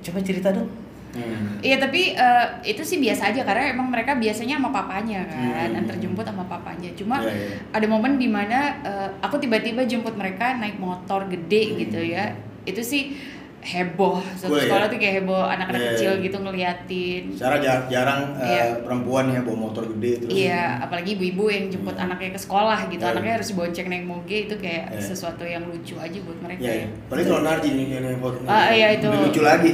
Coba 0.00 0.18
cerita 0.20 0.48
dong. 0.50 0.68
Hmm. 1.10 1.58
Iya 1.58 1.76
tapi 1.76 2.00
eh, 2.12 2.46
itu 2.64 2.82
sih 2.82 2.98
biasa 2.98 3.30
aja 3.30 3.42
karena 3.42 3.70
emang 3.70 3.90
mereka 3.90 4.14
biasanya 4.14 4.58
sama 4.58 4.70
papanya 4.70 5.26
kan, 5.26 5.70
Hmm. 5.70 5.78
antar 5.78 5.96
jemput 5.98 6.22
sama 6.22 6.46
papanya. 6.46 6.90
Cuma 6.94 7.18
Iya, 7.18 7.30
iya. 7.30 7.56
ada 7.68 7.86
momen 7.86 8.14
di 8.14 8.26
mana 8.26 8.58
eh, 8.80 9.08
aku 9.18 9.38
tiba-tiba 9.38 9.82
jemput 9.84 10.14
mereka 10.14 10.54
naik 10.56 10.78
motor 10.78 11.26
gede 11.26 11.62
Hmm. 11.66 11.76
gitu 11.82 12.00
ya. 12.04 12.30
Itu 12.62 12.78
sih 12.80 13.14
heboh 13.60 14.16
satu 14.34 14.50
Cool, 14.50 14.64
sekolah 14.64 14.86
ya? 14.86 14.90
tuh 14.90 14.98
kayak 14.98 15.14
heboh 15.20 15.42
anak-anak 15.42 15.76
Iya, 15.78 15.88
kecil 15.92 16.10
iya. 16.10 16.24
gitu 16.24 16.36
ngeliatin. 16.40 17.22
Secara 17.30 17.56
jar- 17.58 17.86
jarang 17.86 18.20
eh, 18.34 18.48
Iya. 18.48 18.64
perempuan 18.80 19.28
ya 19.28 19.40
bawa 19.40 19.68
motor 19.68 19.84
gede 19.86 20.12
terus. 20.18 20.32
Iya, 20.32 20.80
apalagi 20.80 21.10
ibu-ibu 21.14 21.44
yang 21.46 21.64
jemput 21.68 21.92
anaknya 21.94 22.32
ke 22.32 22.40
sekolah 22.40 22.88
gitu, 22.88 22.98
Iya. 22.98 23.12
anaknya 23.12 23.32
harus 23.36 23.50
bonceng 23.52 23.86
naik 23.86 24.04
moge 24.04 24.48
itu 24.48 24.54
kayak 24.56 24.84
Iya. 24.90 25.00
sesuatu 25.04 25.44
yang 25.44 25.62
lucu 25.62 25.92
aja 25.94 26.18
buat 26.18 26.38
mereka. 26.40 26.60
Iya, 26.62 26.72
iya. 26.74 26.86
Paling 27.06 27.24
kalau 27.26 27.42
Narji 27.42 27.68
nih 27.70 27.84
yang 27.90 28.04
repot. 28.08 28.34
Ah, 28.44 28.68
iya, 28.70 28.86
itu. 28.96 29.06
Lebih 29.06 29.24
lucu 29.28 29.40
lagi. 29.42 29.70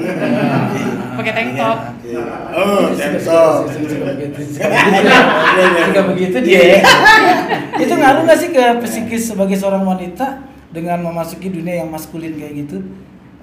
Pakai 1.16 1.32
tank 1.32 1.50
top. 1.54 1.78
Iya. 2.02 2.22
Oh, 2.52 2.84
tank 2.90 3.16
top. 3.22 3.60
Suka 5.86 6.02
begitu, 6.10 6.36
dia. 6.42 6.82
Itu 7.82 7.92
ngaruh 7.94 8.22
nggak 8.24 8.38
sih 8.38 8.50
ke 8.50 8.64
psikis 8.82 9.30
sebagai 9.30 9.54
seorang 9.54 9.84
wanita 9.84 10.42
dengan 10.72 11.00
memasuki 11.00 11.48
dunia 11.48 11.80
yang 11.80 11.88
maskulin 11.88 12.34
kayak 12.34 12.66
gitu? 12.66 12.82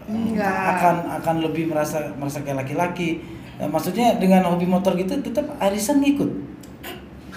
Enggak. 0.05 0.63
Akan 0.73 0.95
akan 1.11 1.35
lebih 1.41 1.67
merasa 1.67 2.11
merasa 2.13 2.41
kayak 2.41 2.63
laki-laki. 2.63 3.23
Eh, 3.55 3.65
maksudnya 3.65 4.17
dengan 4.17 4.43
hobi 4.45 4.65
motor 4.65 4.93
gitu 4.93 5.15
tetap 5.19 5.45
arisan 5.57 5.99
ngikut. 5.99 6.29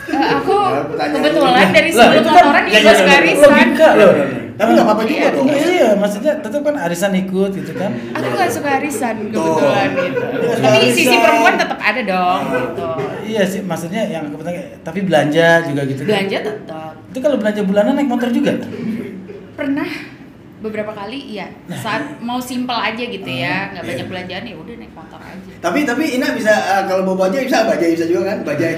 Eh, 0.06 0.14
aku 0.32 0.54
Ya, 0.54 0.80
kebetulan 1.10 1.68
dari 1.72 1.90
sebelum 1.90 2.24
kan- 2.24 2.64
Iya, 2.64 2.78
juga 2.78 2.80
iya, 2.80 2.92
suka 2.94 3.10
iya, 3.10 3.18
arisan. 3.20 3.42
logika 3.44 3.88
loh. 3.94 4.12
Tapi 4.56 4.70
nggak 4.72 4.86
apa-apa 4.88 5.02
juga 5.04 5.20
Iya, 5.20 5.28
dong. 5.30 5.46
Iya, 5.46 5.66
iya, 5.68 5.88
maksudnya 5.92 6.32
tetap 6.40 6.60
kan 6.62 6.76
arisan 6.78 7.12
ikut 7.12 7.50
gitu 7.52 7.72
kan. 7.76 7.90
Aku 7.92 8.26
gak 8.32 8.48
suka 8.48 8.68
arisan 8.80 9.14
Tuh. 9.28 9.44
kebetulan 9.44 9.88
gitu. 9.92 10.20
Tapi 10.56 10.76
sisi 10.88 11.14
perempuan 11.14 11.54
tetap 11.54 11.78
ada 11.78 12.00
dong 12.02 12.40
gitu. 12.48 12.88
Iya 13.26 13.42
sih, 13.44 13.60
maksudnya 13.60 14.02
yang 14.06 14.24
kebetulan 14.26 14.56
tapi 14.80 14.98
belanja 15.02 15.46
juga 15.62 15.82
gitu. 15.84 16.00
kan. 16.00 16.08
Belanja 16.08 16.38
tetap. 16.40 16.90
Itu 17.12 17.18
kalau 17.20 17.36
belanja 17.36 17.60
bulanan 17.62 17.92
naik 17.94 18.08
motor 18.08 18.30
juga? 18.32 18.52
Pernah 19.52 19.88
beberapa 20.56 20.88
kali 20.90 21.18
iya 21.30 21.52
saat 21.70 22.16
mau 22.18 22.38
simpel 22.38 22.72
aja 22.74 22.98
gitu 22.98 23.26
ya 23.26 23.70
nggak 23.70 23.82
Iya. 23.82 23.90
banyak 23.92 24.06
belanjaan 24.08 24.44
ya 24.44 24.54
udah 24.56 24.74
naik 24.74 24.92
motor 24.92 25.20
aja 25.20 25.52
Tapi 25.58 25.78
tapi 25.82 26.04
Ina 26.16 26.28
bisa 26.32 26.48
eh, 26.48 26.82
kalau 26.84 27.02
bawa 27.04 27.16
bajai 27.24 27.44
bisa 27.44 27.64
bajai 27.64 27.92
bisa 27.92 28.04
juga 28.04 28.22
kan? 28.26 28.38
Bajai. 28.42 28.74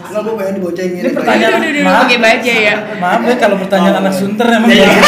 Enggak 0.00 0.22
gue 0.22 0.34
pengen 0.36 0.54
diboncengin. 0.56 1.02
Ini 1.02 1.10
pertanyaan 1.12 1.54
Aduh, 1.56 1.84
pakai 1.86 2.18
baju 2.18 2.52
ya. 2.52 2.74
Maaf 2.98 3.20
ya 3.22 3.34
kalau 3.38 3.56
pertanyaan 3.56 3.94
Oh. 3.96 4.02
anak 4.02 4.14
sunter 4.14 4.46
emang 4.48 4.68
Iya, 4.68 4.86
iya. 4.86 5.02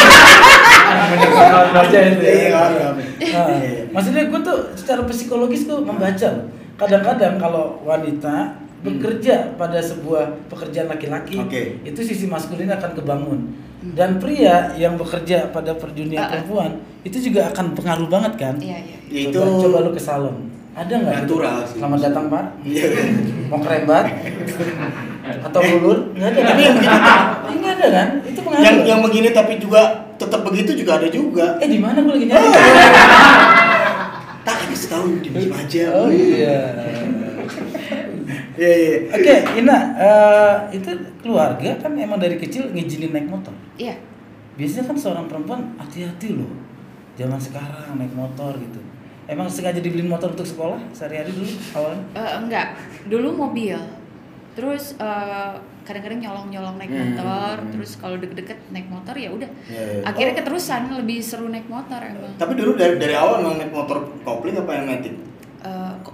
Banyak 1.03 1.29
soal 1.31 1.65
baca 1.69 1.97
itu 1.99 2.23
ya. 2.23 2.31
Iya, 2.31 2.47
iya, 2.47 2.87
iya. 3.19 3.29
Nah, 3.29 3.47
maksudnya 3.91 4.23
gue 4.25 4.39
tuh 4.41 4.57
secara 4.73 5.01
psikologis 5.05 5.63
tuh 5.63 5.79
membaca. 5.79 6.29
Kadang-kadang 6.73 7.37
kalau 7.37 7.65
wanita 7.81 8.35
bekerja 8.81 9.55
pada 9.55 9.79
sebuah 9.79 10.49
pekerjaan 10.49 10.89
laki-laki, 10.89 11.37
Oke. 11.37 11.79
itu 11.83 11.99
sisi 12.01 12.25
maskulin 12.25 12.67
akan 12.67 12.91
kebangun. 12.93 13.39
Dan 13.85 14.15
pria 14.15 14.71
yang 14.73 14.95
bekerja 14.95 15.49
pada 15.49 15.75
per 15.75 15.91
dunia 15.91 16.15
Ah, 16.17 16.23
ah. 16.23 16.29
perempuan 16.31 16.71
itu 17.01 17.19
juga 17.21 17.51
akan 17.51 17.75
pengaruh 17.75 18.07
banget 18.07 18.33
kan? 18.37 18.55
iya 18.57 18.79
iya 18.79 18.97
Ya, 19.05 19.29
Coba, 19.29 19.43
itu- 19.45 19.61
coba 19.61 19.77
lu 19.81 19.91
ke 19.91 19.99
salon. 19.99 20.35
Ada 20.73 20.93
nggak? 20.95 21.13
gitu? 21.19 21.37
Natural 21.37 21.55
sih. 21.61 21.75
Selamat 21.77 21.99
datang 22.01 22.25
Pak. 22.27 22.45
Iya. 22.63 22.83
Mau 23.45 23.59
kerembat? 23.59 24.05
Atau 25.43 25.61
ulur? 25.69 25.97
Nggak 26.13 26.29
ada. 26.29 26.39
Tapi 26.47 26.61
yang 26.63 26.75
begitu 26.75 26.97
Ini 27.53 27.67
ada 27.69 27.87
kan? 27.91 28.07
Itu 28.23 28.39
pengaruh. 28.41 28.63
yang 28.63 28.75
yang 28.83 28.99
begini 29.01 29.29
tapi 29.29 29.53
juga 29.57 29.81
tetap 30.15 30.41
begitu 30.41 30.71
juga 30.73 30.91
ada 30.97 31.07
juga. 31.07 31.45
Eh 31.57 31.67
di 31.67 31.77
mana 31.77 31.99
gue 31.99 32.13
lagi 32.13 32.25
nyari? 32.25 32.47
Tak 34.43 34.55
kasih 34.65 34.89
tahu 34.89 35.05
diem 35.21 35.51
aja. 35.51 35.83
Oh 35.93 36.09
iya. 36.09 36.57
Iya 38.63 38.73
iya. 38.73 38.97
Oke, 39.11 39.33
Ina, 39.59 39.77
eh, 39.99 40.55
itu 40.73 40.89
keluarga 41.19 41.75
kan 41.77 41.91
emang 41.93 42.15
dari 42.17 42.39
kecil 42.39 42.71
ngizinin 42.71 43.11
naik 43.11 43.27
motor. 43.27 43.51
iya 43.75 43.99
Biasanya 44.53 44.85
kan 44.85 44.95
seorang 44.95 45.25
perempuan 45.27 45.75
hati-hati 45.75 46.31
loh. 46.33 46.47
Zaman 47.13 47.35
sekarang 47.37 47.91
naik 47.93 48.13
motor 48.13 48.55
gitu. 48.55 48.79
Emang 49.23 49.47
sengaja 49.47 49.79
dibeliin 49.79 50.07
motor 50.07 50.31
untuk 50.31 50.45
sekolah 50.45 50.79
sehari-hari 50.91 51.31
dulu 51.31 51.47
awalnya? 51.73 52.03
Eh, 52.13 52.31
enggak 52.39 52.67
dulu 53.05 53.29
mobil 53.33 53.75
terus 54.53 54.93
eh, 54.95 55.51
kadang-kadang 55.81 56.21
nyolong-nyolong 56.21 56.77
naik 56.77 56.87
Hmm. 56.87 57.01
motor 57.09 57.55
terus 57.69 57.97
kalau 57.97 58.15
deket-deket 58.15 58.55
naik 58.69 58.85
motor 58.85 59.17
ya 59.17 59.33
udah 59.33 59.49
Iya, 59.65 59.81
iya. 59.81 60.01
akhirnya 60.05 60.33
keterusan 60.37 60.93
lebih 60.93 61.19
seru 61.19 61.49
naik 61.49 61.65
motor 61.65 61.97
emang 61.97 62.37
Tapi 62.37 62.53
dulu 62.53 62.77
dari 62.77 62.95
dari 62.95 63.17
awal 63.17 63.41
emang 63.41 63.57
naik 63.57 63.73
motor 63.73 64.05
kopling 64.21 64.53
apa 64.55 64.71
yang 64.71 64.85
matic? 64.85 65.13
Eh, 65.59 65.93
kok 65.99 66.13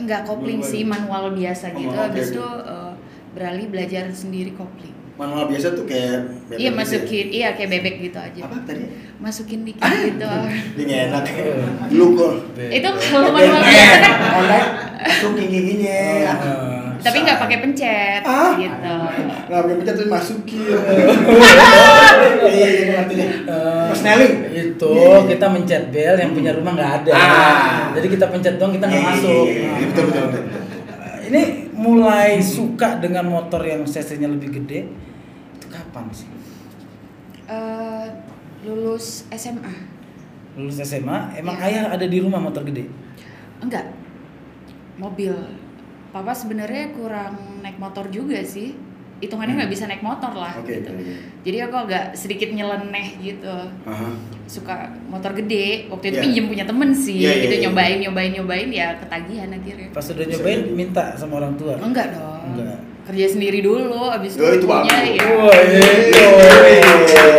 enggak 0.00 0.22
kopling 0.24 0.60
sih 0.60 0.82
manual 0.82 1.30
biasa 1.30 1.70
Oh, 1.70 1.76
gitu 1.76 1.94
habis 1.94 2.26
itu 2.30 2.40
eh, 2.64 2.92
beralih 3.30 3.66
belajar 3.68 4.04
sendiri 4.10 4.52
kopling 4.52 4.96
Manual 5.14 5.46
biasa 5.46 5.76
tuh 5.76 5.84
kayak 5.84 6.16
bebek 6.48 6.56
iya 6.56 6.64
gitu 6.64 6.64
ya? 6.66 6.70
masukin 6.74 7.26
iya 7.28 7.48
kayak 7.52 7.70
bebek 7.70 7.94
gitu 8.00 8.18
aja 8.18 8.40
Apa 8.40 8.56
tadi? 8.64 8.82
masukin 9.16 9.60
dikit 9.62 9.84
gitu 9.84 10.24
Dia 10.74 10.82
nggak 10.82 11.00
enak. 11.06 11.24
Lu 11.92 12.06
kok. 12.16 12.32
itu 12.56 12.88
kalau 13.04 13.28
manual 13.30 13.60
biasa 13.60 13.96
kan 14.00 14.64
masukin 15.20 15.46
giginya. 15.46 16.00
Eh, 17.00 17.02
tapi 17.02 17.18
nggak 17.18 17.38
pakai 17.38 17.58
pencet 17.58 18.20
Ah. 18.22 18.52
gitu 18.54 18.92
Nggak 19.48 19.60
pakai 19.64 19.76
pencet 19.78 19.94
terus 19.96 20.10
masukin. 20.10 20.60
Iya 22.42 22.50
iya 22.50 22.68
iya 22.68 22.84
ngerti 22.94 23.14
deh. 23.16 23.28
Eh, 23.46 23.86
Mas 23.88 24.02
Nelly. 24.02 24.28
itu 24.52 24.92
kita 25.26 25.46
mencet 25.46 25.82
bel 25.88 26.14
yang 26.14 26.30
punya 26.30 26.52
rumah 26.52 26.72
nggak 26.74 26.92
ada. 27.00 27.12
Ah. 27.12 27.88
Jadi 27.92 28.06
kita 28.10 28.28
pencet 28.28 28.54
dong 28.56 28.70
kita 28.70 28.84
nggak 28.84 29.00
Iya, 29.00 29.10
masuk. 29.10 29.44
iya, 29.46 29.60
iya, 29.72 29.86
Betul 29.86 30.04
betul 30.06 30.22
betul. 30.28 30.44
Ini 31.22 31.42
mulai 31.72 32.30
suka 32.38 32.98
dengan 32.98 33.24
motor 33.24 33.62
yang 33.62 33.80
cc-nya 33.82 34.28
lebih 34.28 34.52
gede 34.52 34.90
itu 35.54 35.66
kapan 35.66 36.04
sih? 36.10 36.28
Eh, 37.46 38.06
lulus 38.62 39.24
SMA 39.30 39.72
Lulus 40.52 40.76
SMA, 40.78 41.32
emang 41.32 41.56
Iya. 41.56 41.64
ayah 41.64 41.94
ada 41.94 42.04
di 42.04 42.18
rumah 42.18 42.38
motor 42.38 42.60
gede? 42.62 42.84
enggak 43.58 43.92
mobil 44.96 45.32
papa 46.10 46.32
sebenarnya 46.32 46.90
kurang 46.90 47.34
naik 47.60 47.76
motor 47.76 48.06
juga 48.08 48.38
sih 48.40 48.74
hitungannya 49.16 49.52
nggak 49.54 49.70
bisa 49.70 49.84
naik 49.84 50.00
motor 50.00 50.32
lah 50.32 50.50
Hmm. 50.50 50.62
Oke, 50.62 50.74
gitu 50.74 50.90
oke. 50.90 51.14
jadi 51.42 51.58
aku 51.62 51.76
agak 51.78 52.04
sedikit 52.14 52.48
nyeleneh 52.50 53.20
gitu 53.20 53.52
Aha. 53.84 54.08
suka 54.44 54.76
motor 55.06 55.30
gede 55.34 55.86
waktu 55.86 56.08
itu 56.08 56.16
Iya. 56.16 56.24
pinjem 56.24 56.44
punya 56.46 56.64
temen 56.64 56.90
sih 56.90 57.20
Iya, 57.20 57.30
iya, 57.30 57.42
gitu 57.42 57.54
iya. 57.54 57.62
nyobain 57.64 57.98
nyobain 58.00 58.30
nyobain 58.32 58.68
ya 58.70 58.96
ketagihan 58.96 59.48
akhirnya 59.50 59.88
Pas 59.90 60.06
udah 60.06 60.24
nyobain 60.26 60.60
minta 60.70 61.04
sama 61.14 61.36
orang 61.36 61.54
tua. 61.54 61.76
enggak 61.76 62.06
dong 62.10 62.48
Enggak. 62.50 62.78
kerja 63.02 63.26
sendiri 63.28 63.58
dulu 63.60 64.08
abis 64.08 64.34
Oh, 64.34 64.50
itu 64.50 64.64
punya 64.64 64.96
ya 65.04 65.20
Wah, 65.28 65.52
itu. 65.52 66.26
Iya. 66.80 67.30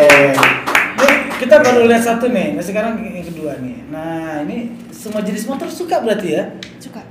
Nih, 0.93 1.15
kita 1.39 1.55
baru 1.57 1.85
lihat 1.85 2.03
satu 2.03 2.25
nih, 2.27 2.53
nah 2.53 2.61
sekarang 2.61 2.93
yang 3.01 3.25
kedua 3.25 3.57
nih. 3.57 3.77
Nah 3.87 4.43
ini 4.43 4.57
semua 4.91 5.19
jenis 5.19 5.43
motor 5.43 5.65
suka 5.65 5.97
berarti 5.97 6.27
ya? 6.31 6.43
suka 6.77 7.01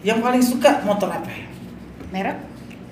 yang 0.00 0.18
paling 0.18 0.40
suka 0.40 0.82
motor 0.82 1.08
apa? 1.08 1.28
ya? 1.28 1.46
merek 2.08 2.38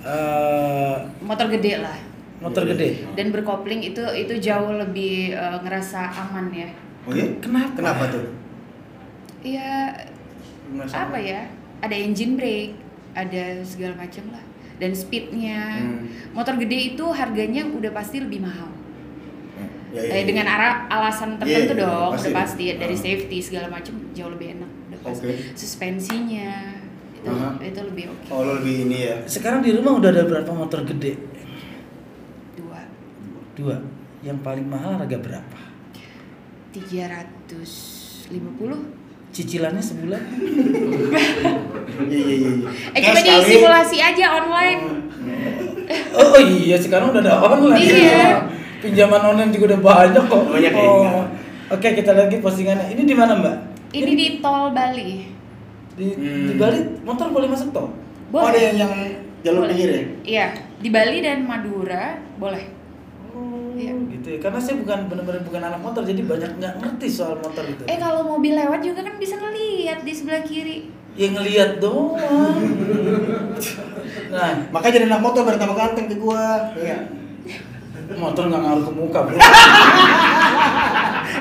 Eh, 0.06 0.94
motor 1.20 1.50
gede 1.50 1.82
lah 1.82 1.98
motor 2.38 2.62
Iya, 2.62 2.70
gede. 2.72 2.88
iya. 2.94 3.06
dan 3.14 3.26
berkopling 3.28 3.82
itu 3.82 3.98
itu 4.14 4.38
jauh 4.40 4.70
lebih 4.72 5.32
eh, 5.32 5.58
ngerasa 5.60 5.98
aman 6.16 6.46
ya 6.48 6.70
Oh 7.02 7.10
iya? 7.10 7.26
Kenapa? 7.38 7.74
Kenapa 7.74 8.02
tuh? 8.08 8.26
Iya 9.40 9.98
apa 10.88 11.16
ya 11.16 11.46
ada 11.80 11.94
engine 11.94 12.34
brake 12.34 12.74
ada 13.12 13.62
segala 13.62 13.94
macam 13.96 14.30
lah 14.30 14.44
dan 14.76 14.90
speednya 14.92 15.58
Hmm. 15.76 16.06
motor 16.32 16.54
gede 16.56 16.92
itu 16.92 17.04
harganya 17.08 17.64
udah 17.64 17.90
pasti 17.90 18.20
lebih 18.20 18.40
mahal 18.40 18.70
Ya 19.88 19.96
Ya, 19.96 20.02
ya, 20.02 20.12
Eh, 20.12 20.20
ya. 20.20 20.26
dengan 20.26 20.46
arah 20.46 20.74
alasan 20.86 21.34
tertentu 21.34 21.72
Iya, 21.72 21.78
iya, 21.78 21.82
dong, 21.82 22.10
pasti. 22.12 22.22
udah 22.22 22.34
pasti 22.36 22.64
dari 22.76 22.92
Ah. 22.92 23.00
safety 23.00 23.38
segala 23.40 23.66
macam 23.70 23.94
jauh 24.12 24.28
lebih 24.28 24.48
enak. 24.52 24.70
Udah 24.84 25.00
pasti. 25.00 25.24
Oke. 25.24 25.34
Suspensinya 25.56 26.75
itu 27.26 27.34
Aha. 27.34 27.50
itu 27.58 27.80
lebih 27.82 28.04
oke. 28.14 28.26
Oh, 28.30 28.40
lo 28.46 28.62
lebih 28.62 28.86
ini 28.86 28.98
ya. 29.10 29.16
Sekarang 29.26 29.58
di 29.58 29.74
rumah 29.74 29.98
udah 29.98 30.14
ada 30.14 30.22
berapa 30.22 30.50
motor 30.54 30.86
gede? 30.86 31.18
Dua 32.54 32.80
Dua. 33.58 33.76
Yang 34.22 34.38
paling 34.46 34.66
mahal 34.66 35.02
harga 35.02 35.18
berapa? 35.18 35.58
tiga 36.76 37.08
ratus 37.08 37.72
lima 38.28 38.52
puluh. 38.60 38.78
Cicilannya 39.32 39.82
sebulan? 39.82 40.22
Iya 41.96 42.18
iya 42.18 42.36
iya. 42.36 42.52
Eh 42.92 43.00
Kayak 43.00 43.14
coba 43.14 43.20
di 43.24 43.32
simulasi 43.48 43.98
aja 44.02 44.24
online. 44.36 44.82
Oh, 46.12 46.34
oh 46.34 46.42
iya 46.42 46.76
sekarang 46.76 47.14
udah 47.14 47.22
ada 47.24 47.40
online. 47.40 47.80
Iya. 47.80 48.26
Pinjaman 48.84 49.22
online 49.32 49.50
juga 49.54 49.72
udah 49.72 49.80
banyak 49.80 50.24
kok. 50.28 50.44
Banyak 50.50 50.72
ya, 50.76 50.82
oh. 50.82 51.24
Oke 51.72 51.88
kita 51.96 52.12
lagi 52.12 52.36
postingannya. 52.42 52.92
Ini 52.92 53.02
di 53.06 53.14
mana 53.16 53.38
mbak? 53.38 53.56
Ini 53.96 54.12
di 54.12 54.26
tol 54.44 54.76
Bali. 54.76 55.35
Di, 55.96 56.06
di 56.12 56.28
Hmm. 56.52 56.60
Bali 56.60 56.78
motor 57.02 57.32
boleh 57.32 57.48
masuk 57.48 57.72
tol? 57.72 57.88
Oh, 58.28 58.42
ada 58.42 58.58
yang, 58.58 58.76
yang 58.78 58.92
jalur 59.40 59.64
Boleh. 59.64 59.70
pinggir 59.72 59.88
ya? 59.88 60.02
Iya, 60.22 60.46
di 60.76 60.88
Bali 60.90 61.18
dan 61.18 61.38
Madura 61.42 62.04
boleh. 62.36 62.64
Oh, 63.30 63.72
Iya. 63.72 63.96
gitu 64.10 64.28
ya. 64.30 64.38
Karena 64.38 64.58
saya 64.58 64.76
bukan 64.76 65.08
benar-benar 65.08 65.40
bukan 65.40 65.62
anak 65.62 65.80
motor, 65.80 66.02
jadi 66.02 66.20
banyak 66.20 66.50
nggak 66.54 66.74
ngerti 66.76 67.06
soal 67.08 67.36
motor 67.36 67.64
itu. 67.64 67.82
Eh 67.86 67.96
kalau 67.96 68.24
mobil 68.26 68.52
lewat 68.52 68.80
juga 68.80 69.00
kan 69.00 69.16
bisa 69.16 69.36
ngeliat 69.36 70.00
di 70.00 70.12
sebelah 70.12 70.42
kiri. 70.42 70.92
Ya 71.12 71.32
ngelihat 71.32 71.80
doang. 71.80 72.60
nah, 74.28 74.52
Makanya 74.68 74.92
jadi 74.94 75.06
anak 75.06 75.22
motor 75.22 75.40
biar 75.42 75.56
tambah 75.56 75.72
ganteng 75.74 76.06
ke 76.06 76.16
gua. 76.16 76.72
Iya. 76.74 77.08
motor 78.14 78.46
nggak 78.46 78.60
ngaruh 78.60 78.84
ke 78.84 78.92
muka 78.92 79.18
bro. 79.22 79.36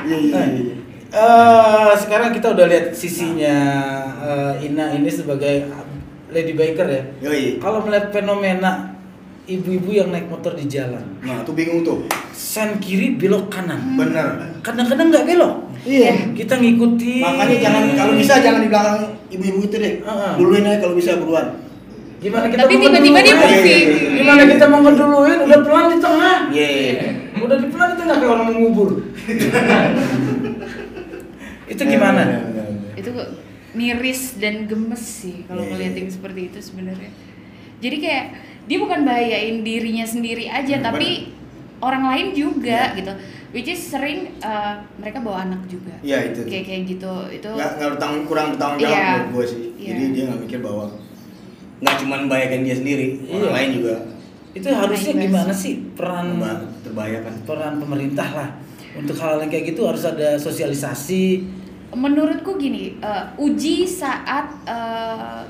Iya 0.06 0.18
iya 0.22 0.42
iya. 0.48 0.76
Eh, 1.16 1.92
sekarang 1.98 2.30
kita 2.32 2.52
udah 2.52 2.66
lihat 2.68 2.86
sisinya 2.92 3.56
eh, 4.20 4.66
Ina 4.66 4.92
ini 4.94 5.08
sebagai 5.08 5.66
lady 6.28 6.52
biker 6.52 6.88
ya. 6.88 7.02
Yoi. 7.24 7.58
Kalau 7.58 7.80
melihat 7.82 8.12
fenomena 8.12 8.92
ibu-ibu 9.46 9.94
yang 9.94 10.10
naik 10.10 10.26
motor 10.26 10.52
di 10.52 10.66
jalan, 10.66 11.06
Nah, 11.22 11.46
tuh 11.46 11.54
bingung 11.54 11.86
tuh. 11.86 12.10
sen 12.34 12.82
kiri 12.82 13.14
belok 13.14 13.48
kanan. 13.48 13.94
Bener. 13.96 14.58
Kadang-kadang 14.60 15.14
nggak 15.14 15.26
belok. 15.26 15.56
Iya. 15.86 16.34
Kita 16.34 16.58
ngikuti. 16.58 17.22
Makanya 17.22 17.56
jangan 17.62 17.84
kalau 17.94 18.14
bisa 18.18 18.42
jangan 18.42 18.60
di 18.60 18.70
belakang 18.70 18.98
ibu-ibu 19.30 19.60
itu 19.64 19.76
deh. 19.78 19.94
Heeh. 20.02 20.32
Duluin 20.36 20.66
aja 20.66 20.82
kalau 20.82 20.98
bisa 20.98 21.16
buruan. 21.16 21.62
Gimana 22.16 22.50
kita 22.50 22.66
Tapi 22.66 22.74
mau 22.74 22.82
tiba-tiba 22.90 23.20
dia 23.22 23.34
ngeduluin? 23.38 23.54
moving. 23.54 23.88
Gimana 24.18 24.42
kita 24.50 24.66
mau 24.66 24.80
ngeduluin? 24.82 25.40
Udah 25.46 25.60
pelan 25.62 25.86
di 25.86 25.98
tengah. 26.02 26.38
Iya. 26.50 26.70
Udah 27.38 27.58
di 27.62 27.68
pelan 27.70 27.88
di 27.88 27.98
tengah 28.02 28.16
kayak 28.18 28.32
orang 28.34 28.48
mengubur. 28.50 28.90
Itu 31.66 31.82
gimana? 31.84 32.22
Itu 32.96 33.12
miris 33.76 34.40
dan 34.40 34.66
gemes 34.66 35.04
sih 35.04 35.44
kalau 35.46 35.62
Iya, 35.62 35.70
ngeliat 35.70 35.94
iya. 35.94 36.00
yang 36.02 36.10
seperti 36.10 36.42
itu 36.48 36.60
sebenarnya. 36.62 37.12
Jadi 37.84 37.98
kayak 38.00 38.26
dia 38.66 38.78
bukan 38.80 39.04
bahayain 39.04 39.62
dirinya 39.62 40.06
sendiri 40.08 40.48
aja, 40.48 40.80
Hmm, 40.80 40.86
tapi 40.86 41.36
orang 41.80 42.08
lain 42.08 42.28
juga 42.32 42.94
Iya. 42.94 42.98
gitu. 42.98 43.14
Which 43.52 43.68
is 43.68 43.80
sering 43.80 44.36
uh, 44.40 44.84
mereka 44.96 45.20
bawa 45.20 45.44
anak 45.44 45.64
juga. 45.66 45.96
Iya, 46.00 46.32
itu. 46.32 46.44
Kayak 46.44 46.66
kayak 46.66 46.82
gitu. 46.90 47.14
Itu 47.32 47.50
Nggak 47.52 47.72
nggak 47.78 47.90
bertanggung 47.96 48.26
kurang 48.26 48.48
bertanggung 48.56 48.80
jawab 48.80 48.96
Iya. 48.96 49.08
menurut 49.12 49.32
gue 49.32 49.46
sih. 49.46 49.62
Iya. 49.76 49.88
Jadi 49.92 50.04
dia 50.12 50.24
nggak 50.26 50.40
mikir 50.42 50.60
bahwa 50.60 50.86
nggak 51.76 51.96
cuma 52.00 52.16
membahayakan 52.18 52.60
dia 52.64 52.76
sendiri, 52.76 53.08
orang 53.28 53.44
Iya. 53.44 53.52
lain 53.52 53.70
juga 53.74 53.96
Itu 54.56 54.68
harusnya 54.72 55.14
Naik 55.20 55.24
gimana 55.28 55.52
sih 55.52 55.74
peran 55.92 56.40
terbahayakan. 56.80 57.34
peran 57.44 57.74
pemerintah 57.76 58.30
lah 58.32 58.50
untuk 58.96 59.20
hal 59.20 59.44
yang 59.44 59.52
kayak 59.52 59.76
gitu 59.76 59.84
harus 59.84 60.08
ada 60.08 60.40
sosialisasi. 60.40 61.44
Menurutku 61.96 62.56
gini, 62.56 63.00
uh, 63.00 63.32
uji 63.36 63.84
saat 63.84 64.52
uh, 64.68 65.48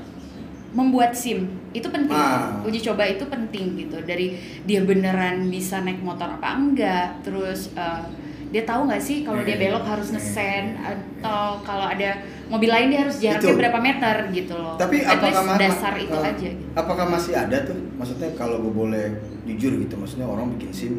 membuat 0.71 1.11
SIM 1.11 1.47
itu 1.71 1.87
penting. 1.87 2.15
Ah. 2.15 2.61
Uji 2.61 2.79
coba 2.81 3.03
itu 3.03 3.25
penting 3.25 3.75
gitu. 3.77 3.97
Dari 4.01 4.35
dia 4.63 4.83
beneran 4.83 5.47
bisa 5.47 5.79
naik 5.79 5.99
motor 5.99 6.29
apa 6.29 6.53
enggak, 6.53 7.19
terus 7.21 7.71
uh, 7.73 8.03
dia 8.45 8.63
tahu 8.63 8.87
nggak 8.87 9.01
sih 9.01 9.23
kalau 9.23 9.41
dia 9.41 9.57
Hmm. 9.57 9.63
belok 9.67 9.83
harus 9.83 10.07
ngesen 10.11 10.79
atau 10.79 11.59
kalau 11.59 11.89
ada 11.89 12.23
mobil 12.47 12.69
lain 12.69 12.87
dia 12.87 13.01
harus 13.03 13.17
jaraknya 13.19 13.51
Itu. 13.51 13.59
berapa 13.59 13.79
meter 13.81 14.15
gitu 14.31 14.53
loh. 14.55 14.75
Tapi 14.77 15.01
At 15.01 15.17
apakah 15.17 15.43
least 15.43 15.59
dasar 15.59 15.91
ma- 15.91 16.03
itu 16.03 16.15
eh, 16.15 16.29
aja. 16.29 16.49
Gitu. 16.53 16.63
Apakah 16.71 17.05
masih 17.09 17.33
ada 17.35 17.57
tuh? 17.65 17.75
Maksudnya 17.97 18.29
kalau 18.37 18.61
gue 18.61 18.71
boleh 18.71 19.05
jujur 19.43 19.75
gitu, 19.75 19.95
maksudnya 19.97 20.27
orang 20.27 20.55
bikin 20.55 20.71
SIM 20.71 20.93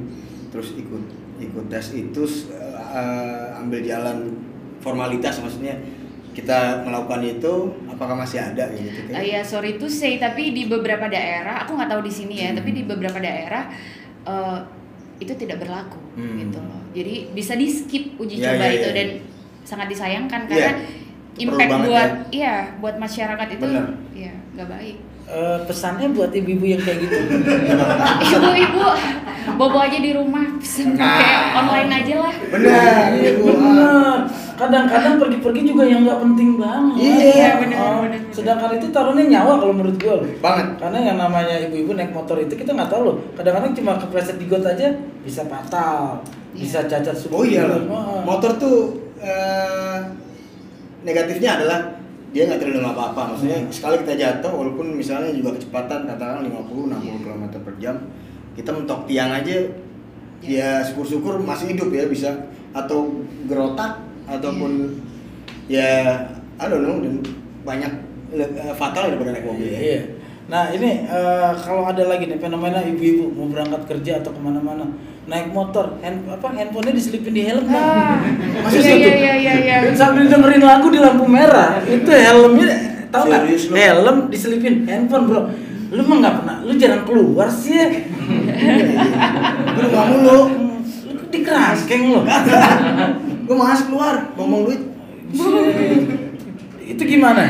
terus 0.50 0.72
ikut 0.74 1.04
ikut 1.38 1.64
tes 1.68 1.92
itu 1.92 2.22
eh, 2.50 3.60
ambil 3.60 3.80
jalan 3.80 4.18
formalitas 4.86 5.42
maksudnya 5.42 5.74
kita 6.30 6.84
melakukan 6.84 7.24
itu 7.24 7.52
apakah 7.88 8.14
masih 8.14 8.38
ada 8.38 8.68
gitu 8.70 9.08
Uh, 9.08 9.24
ya 9.24 9.40
sorry 9.42 9.74
to 9.74 9.88
say 9.88 10.14
tapi 10.16 10.52
di 10.52 10.68
beberapa 10.68 11.08
daerah 11.08 11.64
aku 11.64 11.74
nggak 11.74 11.90
tahu 11.90 12.02
di 12.04 12.12
sini 12.12 12.34
ya 12.38 12.48
Hmm. 12.52 12.58
tapi 12.60 12.70
di 12.70 12.82
beberapa 12.84 13.18
daerah 13.18 13.66
uh, 14.22 14.62
itu 15.16 15.32
tidak 15.34 15.58
berlaku 15.58 15.98
Hmm. 16.14 16.38
gitu 16.38 16.60
loh 16.60 16.80
jadi 16.92 17.32
bisa 17.32 17.52
di 17.52 17.66
skip 17.66 18.14
uji 18.16 18.38
Ya, 18.38 18.52
coba 18.52 18.64
ya, 18.64 18.72
itu 18.72 18.88
ya. 18.88 18.94
dan 18.94 19.08
sangat 19.64 19.86
disayangkan 19.90 20.40
Iya. 20.44 20.50
karena 20.70 20.72
Itu 21.36 21.52
impact 21.52 21.72
buat 21.84 22.10
iya 22.30 22.54
buat 22.78 22.96
masyarakat 22.96 23.48
itu 23.50 23.66
Bener. 23.66 23.86
ya 24.14 24.32
nggak 24.54 24.68
baik 24.70 24.96
Eh, 25.26 25.58
pesannya 25.62 26.06
buat 26.10 26.30
ibu-ibu 26.30 26.64
yang 26.68 26.78
kayak 26.78 27.02
gitu. 27.02 27.16
ibu-ibu 28.30 28.82
bobo 29.54 29.78
aja 29.78 29.98
di 29.98 30.10
rumah 30.10 30.42
pesen 30.56 30.94
pakai 30.94 31.26
Nah. 31.26 31.58
online 31.60 31.90
aja 31.96 32.14
lah 32.20 32.34
benar 32.46 33.10
Iya, 33.12 33.30
Bu. 33.34 33.46
bener. 33.48 34.18
Kadang-kadang 34.54 35.18
pergi-pergi 35.18 35.60
juga 35.66 35.84
yang 35.84 36.02
nggak 36.02 36.20
penting 36.20 36.50
banget. 36.56 36.94
Iya, 36.96 37.50
bener, 37.58 37.76
Oh, 37.76 38.00
bener, 38.00 38.10
bener. 38.16 38.20
Sedangkan 38.30 38.70
itu 38.72 38.86
taruhnya 38.88 39.24
nyawa 39.28 39.58
kalau 39.58 39.72
menurut 39.72 39.96
gua 39.96 40.14
loh. 40.16 40.28
banget 40.38 40.66
Karena 40.76 40.98
yang 41.04 41.16
namanya 41.16 41.54
ibu-ibu 41.60 41.92
naik 41.92 42.12
motor 42.12 42.36
itu 42.36 42.54
kita 42.54 42.70
nggak 42.70 42.88
tahu 42.88 43.02
loh. 43.04 43.16
Kadang-kadang 43.34 43.72
cuma 43.72 43.92
kepleset 43.96 44.36
di 44.36 44.46
got 44.46 44.62
aja 44.62 44.88
bisa 45.20 45.42
fatal, 45.44 46.22
Iya. 46.52 46.60
bisa 46.60 46.78
cacat 46.84 47.14
subur. 47.14 47.36
oh 47.36 47.44
iya 47.44 47.66
loh 47.66 47.82
Oh. 47.84 48.22
motor 48.24 48.54
tuh 48.56 48.78
eh, 49.18 49.98
negatifnya 51.02 51.50
adalah 51.56 51.80
dia 52.36 52.44
nggak 52.44 52.60
terlalu 52.60 52.84
apa-apa 52.86 53.32
maksudnya 53.32 53.58
Hmm. 53.58 53.72
sekali 53.72 53.96
kita 53.98 54.12
jatuh 54.14 54.52
walaupun 54.52 54.92
misalnya 54.92 55.32
juga 55.32 55.56
kecepatan 55.56 56.04
katakan 56.04 56.44
50 56.44 56.92
60 56.92 57.00
Iya. 57.00 57.16
km 57.24 57.44
per 57.64 57.74
jam 57.78 57.96
kita 58.52 58.70
mentok 58.70 59.08
tiang 59.08 59.32
aja 59.32 59.56
ya 60.38 60.84
syukur-syukur 60.84 61.40
masih 61.40 61.72
hidup 61.72 61.88
ya 61.90 62.04
bisa 62.04 62.28
atau 62.70 63.08
gerotak 63.44 63.96
ataupun 64.26 65.00
ya 65.66 66.12
I 66.54 66.66
don't 66.66 66.84
know 66.84 67.00
dan 67.00 67.24
banyak 67.62 67.92
eh, 68.32 68.74
fatal 68.74 69.08
daripada 69.08 69.32
naik 69.32 69.46
mobil 69.46 69.66
ya 69.66 69.80
Iya. 69.80 70.00
Nah 70.46 70.70
ini 70.70 71.02
eh, 71.02 71.50
kalau 71.58 71.82
ada 71.84 72.06
lagi 72.06 72.30
nih 72.30 72.38
fenomena 72.38 72.78
ibu-ibu 72.78 73.34
mau 73.34 73.50
berangkat 73.50 73.82
kerja 73.90 74.22
atau 74.22 74.30
ke 74.30 74.38
mana-mana 74.38 74.86
naik 75.26 75.50
motor, 75.50 75.98
hand, 76.06 76.22
apa 76.30 76.54
handphonenya 76.54 76.94
diselipin 76.94 77.34
di 77.34 77.42
helm 77.42 77.66
Bang. 77.66 77.74
Ah, 77.74 78.22
Masih 78.62 78.78
iya, 78.78 78.94
satu. 78.94 79.10
iya, 79.10 79.32
iya, 79.34 79.52
iya. 79.58 79.76
Dan 79.82 79.94
sambil 79.98 80.30
dengerin 80.30 80.62
lagu 80.62 80.86
di 80.86 81.02
lampu 81.02 81.26
merah, 81.26 81.82
itu 81.82 82.06
helmnya 82.06 82.70
tahu 83.10 83.26
nggak? 83.26 83.42
Helm 83.74 84.16
diselipin 84.30 84.86
handphone 84.86 85.26
bro. 85.26 85.50
Lu 85.90 86.06
mah 86.06 86.16
nggak 86.22 86.34
pernah, 86.42 86.56
lu 86.62 86.78
jarang 86.78 87.02
keluar 87.02 87.50
sih. 87.50 87.74
ya. 87.74 87.86
Lu 89.74 89.86
Hmm, 89.90 90.78
Lu 91.10 91.22
di 91.26 91.38
kerangkeng 91.42 92.02
lu. 92.06 92.22
gue 93.46 93.54
malas 93.54 93.82
keluar 93.82 94.30
ngomong 94.34 94.62
duit 94.66 94.82
itu 96.86 97.02
gimana? 97.02 97.42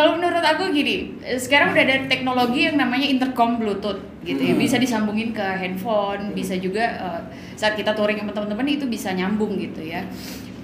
Kalau 0.00 0.16
menurut 0.16 0.40
aku 0.40 0.72
gini, 0.72 1.12
eh, 1.20 1.36
sekarang 1.36 1.76
udah 1.76 1.84
ada 1.84 2.08
teknologi 2.08 2.64
yang 2.64 2.80
namanya 2.80 3.04
intercom 3.04 3.60
Bluetooth 3.60 4.00
gitu 4.24 4.40
ya, 4.40 4.56
Hmm. 4.56 4.64
bisa 4.64 4.80
disambungin 4.80 5.28
ke 5.30 5.44
handphone, 5.44 6.32
bisa 6.32 6.56
juga 6.56 6.80
eh, 6.80 7.20
saat 7.52 7.76
kita 7.76 7.92
touring 7.92 8.16
sama 8.16 8.32
teman-teman 8.32 8.64
itu 8.70 8.88
bisa 8.88 9.12
nyambung 9.12 9.60
gitu 9.60 9.84
ya. 9.84 10.00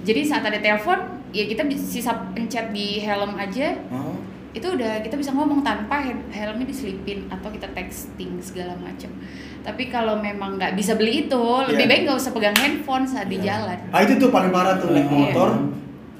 Jadi 0.01 0.25
saat 0.25 0.41
ada 0.41 0.57
telepon, 0.57 0.97
ya 1.29 1.45
kita 1.45 1.69
bisa 1.69 1.85
sisa 1.85 2.17
pencet 2.33 2.73
di 2.73 2.97
helm 2.97 3.37
aja, 3.37 3.77
Oh. 3.93 4.17
itu 4.49 4.73
udah 4.73 5.05
kita 5.05 5.13
bisa 5.13 5.29
ngomong 5.29 5.61
tanpa 5.61 6.01
hel- 6.01 6.25
helmnya 6.33 6.65
diselipin 6.65 7.29
atau 7.29 7.53
kita 7.53 7.69
texting 7.77 8.41
segala 8.41 8.73
macam. 8.73 9.13
Tapi 9.61 9.93
kalau 9.93 10.17
memang 10.17 10.57
nggak 10.57 10.73
bisa 10.73 10.97
beli 10.97 11.29
itu, 11.29 11.43
lebih 11.61 11.85
Iya. 11.85 11.91
baik 11.93 12.01
nggak 12.09 12.17
usah 12.17 12.33
pegang 12.33 12.57
handphone 12.57 13.05
saat 13.05 13.29
di 13.29 13.37
Iya. 13.37 13.53
jalan. 13.53 13.77
Ah 13.93 14.01
itu 14.01 14.17
tuh 14.17 14.33
paling 14.33 14.49
parah 14.49 14.81
tuh 14.81 14.89
naik 14.89 15.05
Iya. 15.05 15.13
motor, 15.13 15.49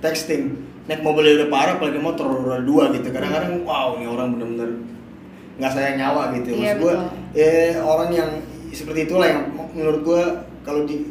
texting. 0.05 0.66
Naik 0.87 1.01
mobilnya 1.03 1.43
udah 1.43 1.49
parah, 1.51 1.73
apalagi 1.75 1.99
motor 1.99 2.25
roda 2.25 2.63
dua 2.63 2.95
gitu. 2.95 3.11
Kadang-kadang 3.11 3.67
wow 3.67 3.99
ini 3.99 4.07
orang 4.07 4.27
bener-bener 4.33 4.69
nggak 5.59 5.71
sayang 5.73 5.95
nyawa 5.99 6.31
gitu. 6.37 6.49
Iya, 6.55 6.73
Maksud 6.73 6.79
gue, 6.79 6.93
eh 7.35 7.73
orang 7.75 8.09
yang 8.09 8.29
seperti 8.71 8.99
itulah 9.05 9.27
yang 9.27 9.41
menurut 9.75 10.01
gue 10.03 10.21
kalau 10.63 10.87
di 10.87 11.03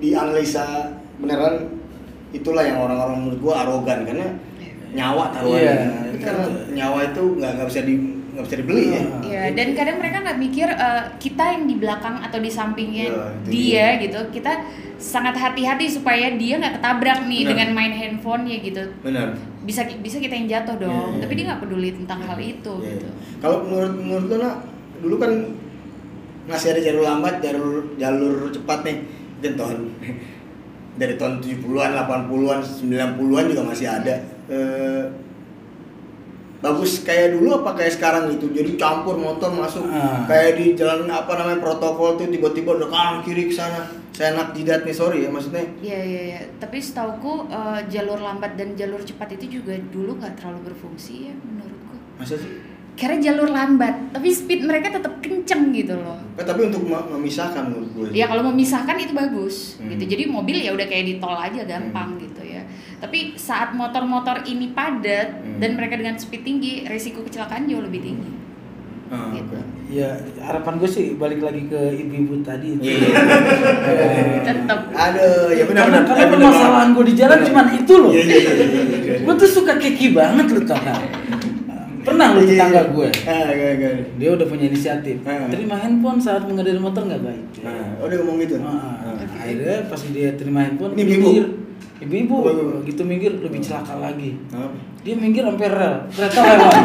dianalisa 0.00 0.90
beneran 1.20 1.68
itulah 2.30 2.64
yang 2.64 2.80
orang-orang 2.80 3.16
menurut 3.22 3.40
gue 3.40 3.54
arogan 3.54 4.00
karena 4.02 4.26
Iya. 4.58 4.72
nyawa 4.90 5.24
taruhannya. 5.30 5.70
Iya, 5.70 6.18
karena 6.18 6.44
betul. 6.46 6.64
nyawa 6.74 6.98
itu 7.06 7.22
nggak 7.38 7.50
nggak 7.54 7.68
bisa 7.68 7.80
di 7.84 7.94
nggak 8.30 8.44
bisa 8.46 8.56
dibeli 8.62 8.84
ya. 8.94 9.02
Ah. 9.02 9.22
Iya, 9.26 9.42
dan 9.58 9.68
kadang 9.74 9.96
mereka 9.98 10.16
nggak 10.22 10.38
mikir 10.38 10.68
eh, 10.70 11.02
kita 11.18 11.44
yang 11.50 11.64
di 11.66 11.74
belakang 11.76 12.16
atau 12.22 12.38
di 12.38 12.50
sampingnya 12.50 13.04
Iya, 13.10 13.22
itu 13.42 13.50
dia 13.50 13.86
gitu, 13.98 14.20
kita 14.30 14.52
sangat 15.00 15.34
hati-hati 15.34 15.88
supaya 15.88 16.36
dia 16.36 16.60
nggak 16.60 16.78
ketabrak 16.78 17.26
nih 17.26 17.42
Benar. 17.42 17.50
dengan 17.50 17.68
main 17.74 17.92
handphone 17.92 18.44
ya 18.46 18.56
gitu. 18.62 18.84
Benar. 19.02 19.34
Bisa 19.66 19.82
bisa 19.98 20.16
kita 20.16 20.34
yang 20.36 20.48
jatuh 20.48 20.76
dong, 20.78 20.92
Iya, 20.94 21.16
iya. 21.18 21.20
tapi 21.26 21.32
dia 21.34 21.44
nggak 21.50 21.60
peduli 21.60 21.90
tentang 21.96 22.20
hal 22.22 22.38
itu 22.38 22.74
Iya, 22.80 22.90
gitu. 22.96 23.08
iya. 23.08 23.12
Kalau 23.42 23.56
menurut 23.66 23.94
menurut 23.98 24.26
lo 24.30 24.36
nak 24.38 24.56
dulu 25.00 25.16
kan 25.16 25.32
masih 26.46 26.68
ada 26.74 26.80
jalur 26.82 27.02
lambat, 27.04 27.34
jalur 27.42 27.74
jalur 27.96 28.34
cepat 28.52 28.78
nih. 28.86 28.96
Mungkin 29.40 29.52
tahun 29.56 29.78
dari 31.00 31.14
tahun 31.16 31.40
70-an, 31.40 31.90
80-an, 31.96 32.60
90-an 32.60 33.44
juga 33.48 33.62
masih 33.64 33.86
ada. 33.88 34.14
Eh, 34.50 35.02
bagus 36.60 37.00
kayak 37.00 37.34
dulu 37.34 37.56
apa 37.56 37.74
kayak 37.74 37.92
sekarang 37.92 38.28
gitu. 38.30 38.48
Jadi 38.50 38.76
campur 38.76 39.16
motor 39.16 39.48
masuk 39.50 39.84
Ah. 39.86 40.24
kayak 40.24 40.56
di 40.56 40.72
jalan 40.74 41.04
apa 41.06 41.32
namanya 41.34 41.58
protokol 41.58 42.14
tuh 42.14 42.26
tiba-tiba 42.26 42.76
udah 42.76 42.88
kanan 42.88 43.18
kiri 43.20 43.48
ke 43.48 43.54
sana. 43.54 43.88
Saya 44.10 44.34
enak 44.34 44.52
jidat 44.52 44.84
nih, 44.84 44.92
sorry 44.92 45.24
ya 45.24 45.28
maksudnya. 45.28 45.64
Iya 45.80 45.98
iya 45.98 46.22
iya. 46.28 46.40
Tapi 46.56 46.76
setauku 46.78 47.48
eh, 47.48 47.80
jalur 47.88 48.18
lambat 48.18 48.54
dan 48.54 48.72
jalur 48.74 49.00
cepat 49.00 49.32
itu 49.34 49.58
juga 49.58 49.72
dulu 49.86 50.16
nggak 50.16 50.36
terlalu 50.36 50.60
berfungsi 50.66 51.26
ya 51.26 51.34
menurutku. 51.34 51.96
Masa 52.16 52.36
sih? 52.36 52.52
Karena 52.92 53.16
jalur 53.22 53.48
lambat, 53.48 54.12
tapi 54.12 54.28
speed 54.28 54.60
mereka 54.60 54.92
tetap 54.92 55.24
kenceng 55.24 55.72
gitu 55.72 55.96
loh. 55.96 56.20
Eh, 56.36 56.44
tapi 56.44 56.68
untuk 56.68 56.84
mem- 56.84 57.08
memisahkan 57.10 57.64
menurut 57.64 57.88
gue. 57.90 58.06
Ya 58.12 58.28
kalau 58.28 58.44
memisahkan 58.44 58.92
itu 58.94 59.16
bagus 59.16 59.80
Hmm. 59.80 59.88
gitu. 59.88 60.04
Jadi 60.04 60.28
mobil 60.28 60.60
ya 60.60 60.76
udah 60.76 60.84
kayak 60.84 61.04
di 61.06 61.14
tol 61.16 61.32
aja 61.32 61.64
gampang 61.64 62.20
gitu 62.20 62.28
ya. 62.28 62.29
Tapi 63.00 63.18
saat 63.34 63.72
motor-motor 63.72 64.44
ini 64.44 64.70
padat 64.70 65.40
Hmm. 65.40 65.56
dan 65.56 65.72
mereka 65.72 65.96
dengan 65.96 66.14
speed 66.14 66.42
tinggi, 66.42 66.84
resiko 66.84 67.20
kecelakaan 67.20 67.64
jauh 67.64 67.80
lebih 67.80 68.00
tinggi. 68.02 68.30
Ah, 69.08 69.34
gitu. 69.34 69.58
Ya 69.90 70.06
harapan 70.38 70.78
gue 70.78 70.86
sih 70.86 71.18
balik 71.18 71.40
lagi 71.40 71.66
ke 71.66 71.80
ibu-ibu 71.98 72.38
tadi 72.40 72.78
itu. 72.78 72.82
Iya. 72.86 73.10
Eh, 73.82 74.38
Tetap. 74.40 74.86
Aduh, 74.86 75.50
ya 75.50 75.64
benar 75.64 75.82
karena 75.82 75.98
benar. 75.98 76.02
karena 76.06 76.22
benar 76.22 76.30
permasalahan 76.46 76.88
gue 76.92 77.04
di 77.04 77.14
jalan 77.16 77.34
Benar. 77.34 77.48
cuman 77.50 77.66
itu 77.74 77.94
loh. 77.96 78.12
Iya, 78.12 78.22
iya, 78.22 78.38
iya, 78.38 78.62
iya, 78.62 78.82
iya. 79.00 79.14
Gue 79.20 79.34
tuh 79.34 79.50
suka 79.50 79.74
keki 79.76 80.06
banget 80.12 80.46
lu 80.48 80.62
tau 80.62 80.78
kan. 80.78 80.94
Pernah 82.00 82.26
lu 82.32 82.40
Iya, 82.40 82.48
tetangga 82.54 82.80
iya. 82.80 82.92
gue. 82.92 83.08
Ah, 83.24 83.48
iya, 83.50 83.70
iya. 83.74 83.90
Dia 84.14 84.28
udah 84.30 84.46
punya 84.46 84.64
inisiatif. 84.68 85.16
Ah. 85.22 85.48
Terima 85.48 85.74
handphone 85.74 86.20
saat 86.22 86.46
mengendari 86.46 86.78
motor 86.78 87.02
nggak 87.02 87.20
baik. 87.20 87.44
Nah, 87.60 87.98
oh 87.98 88.06
dia 88.06 88.16
ngomong 88.20 88.38
gitu. 88.38 88.54
Akhirnya 88.62 89.90
pas 89.90 90.00
dia 90.06 90.30
terima 90.32 90.60
handphone, 90.62 90.94
Ini. 90.94 91.18
Ibu-ibu 92.00 92.36
gitu 92.88 93.02
minggir 93.04 93.32
lebih 93.44 93.60
celaka 93.60 94.00
lagi. 94.00 94.32
Dia 95.04 95.14
minggir 95.16 95.44
sampai 95.44 95.68
rel, 95.68 95.94
kereta 96.08 96.40
lewat. 96.40 96.76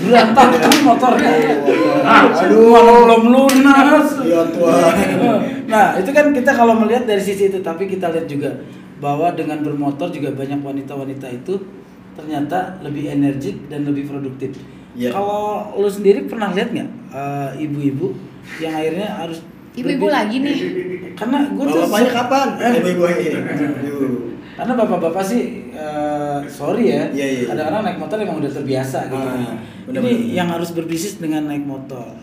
Berantakan 0.00 0.72
motornya. 0.84 1.32
Aduh. 2.04 2.72
Mana 2.72 3.16
belum 3.20 3.22
lunas. 3.32 4.08
Ya 4.24 4.40
Tuhan. 4.48 4.94
Nah, 5.68 5.86
itu 6.00 6.10
kan 6.16 6.32
kita 6.32 6.50
kalau 6.56 6.80
melihat 6.80 7.04
dari 7.04 7.20
sisi 7.20 7.52
itu, 7.52 7.60
tapi 7.60 7.88
kita 7.88 8.08
lihat 8.12 8.24
juga 8.24 8.52
bahwa 9.00 9.28
dengan 9.36 9.60
bermotor 9.60 10.08
juga 10.08 10.32
banyak 10.32 10.64
wanita-wanita 10.64 11.28
itu 11.28 11.60
ternyata 12.16 12.80
lebih 12.80 13.12
energik 13.12 13.68
dan 13.68 13.84
lebih 13.84 14.08
produktif. 14.08 14.56
Iya. 14.96 15.12
Kalau 15.12 15.76
lu 15.76 15.88
sendiri 15.92 16.24
pernah 16.24 16.56
lihat 16.56 16.72
nggak 16.72 16.90
eh, 17.12 17.50
ibu-ibu 17.68 18.16
yang 18.64 18.72
akhirnya 18.72 19.08
harus 19.20 19.44
Ibu-ibu 19.76 20.00
berbi- 20.02 20.14
lagi 20.14 20.36
nih. 20.38 20.58
Karena 21.14 21.38
gue 21.46 21.64
tuh 21.64 21.80
Bapaknya 21.82 22.10
kapan? 22.14 22.48
Eh, 22.56 22.72
Ibu-ibu 22.78 23.02
ini. 23.10 23.28
Ibu. 23.86 24.04
karena 24.56 24.72
bapak-bapak 24.74 25.20
sih 25.22 25.42
eh, 25.70 26.38
sorry 26.46 26.88
ya, 26.88 27.04
Iya, 27.10 27.26
iya. 27.30 27.44
kadang-kadang 27.46 27.82
naik 27.84 27.98
motor 27.98 28.16
emang 28.18 28.36
udah 28.38 28.48
terbiasa 28.50 28.98
gitu. 29.06 29.20
Ah, 29.20 29.52
benar, 29.84 30.00
Ini 30.00 30.00
benar. 30.08 30.32
yang 30.34 30.48
harus 30.48 30.72
berbisnis 30.72 31.14
dengan 31.16 31.44
naik 31.44 31.60
motor. 31.62 32.16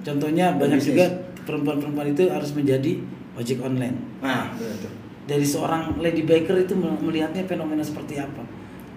Contohnya 0.00 0.54
banyak 0.54 0.78
Berbisnis. 0.78 0.86
juga 0.88 1.04
perempuan-perempuan 1.42 2.06
itu 2.08 2.22
harus 2.28 2.50
menjadi 2.52 3.02
ojek 3.34 3.58
online. 3.58 3.98
Nah, 4.20 4.50
benar 4.52 4.78
tuh. 4.78 4.92
Dari 5.24 5.42
seorang 5.44 5.98
lady 5.98 6.22
biker 6.22 6.54
itu 6.60 6.74
mel- 6.74 6.98
melihatnya 7.00 7.42
fenomena 7.44 7.80
seperti 7.80 8.14
apa? 8.16 8.42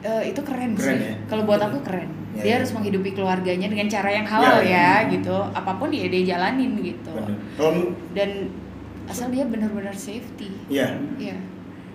Eh, 0.02 0.30
itu 0.30 0.42
keren, 0.42 0.74
Keren 0.74 0.78
sih. 0.96 1.06
ya? 1.08 1.16
Kalau 1.26 1.42
buat 1.44 1.58
aku 1.60 1.82
keren. 1.82 2.10
Ya, 2.36 2.42
dia 2.42 2.50
ya. 2.50 2.56
harus 2.60 2.72
menghidupi 2.72 3.10
keluarganya 3.12 3.68
dengan 3.68 3.88
cara 3.88 4.10
yang 4.12 4.24
halal 4.24 4.60
Ya, 4.60 5.08
ya, 5.08 5.10
gitu. 5.10 5.38
Apa 5.52 5.76
pun 5.76 5.88
ya 5.90 6.06
dia 6.06 6.36
jalanin 6.36 6.76
gitu. 6.78 7.12
Kalau 7.56 7.96
Dan 8.12 8.52
asal 9.06 9.32
dia 9.32 9.44
benar-benar 9.44 9.94
safety. 9.94 10.52
Iya. 10.68 11.00
Iya. 11.16 11.38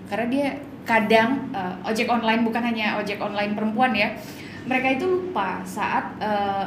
Karena 0.07 0.27
dia 0.27 0.47
kadang 0.83 1.53
eh, 1.53 1.75
ojek 1.85 2.09
online 2.09 2.41
bukan 2.41 2.63
hanya 2.63 2.97
ojek 2.97 3.19
online 3.19 3.53
perempuan 3.53 3.93
ya. 3.93 4.17
Mereka 4.63 4.97
itu 4.97 5.05
lupa 5.07 5.61
saat 5.63 6.17
eh, 6.19 6.67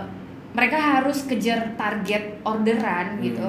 mereka 0.54 0.78
harus 1.02 1.26
kejar 1.26 1.74
target 1.74 2.38
orderan 2.44 3.18
Hmm. 3.18 3.24
gitu. 3.24 3.48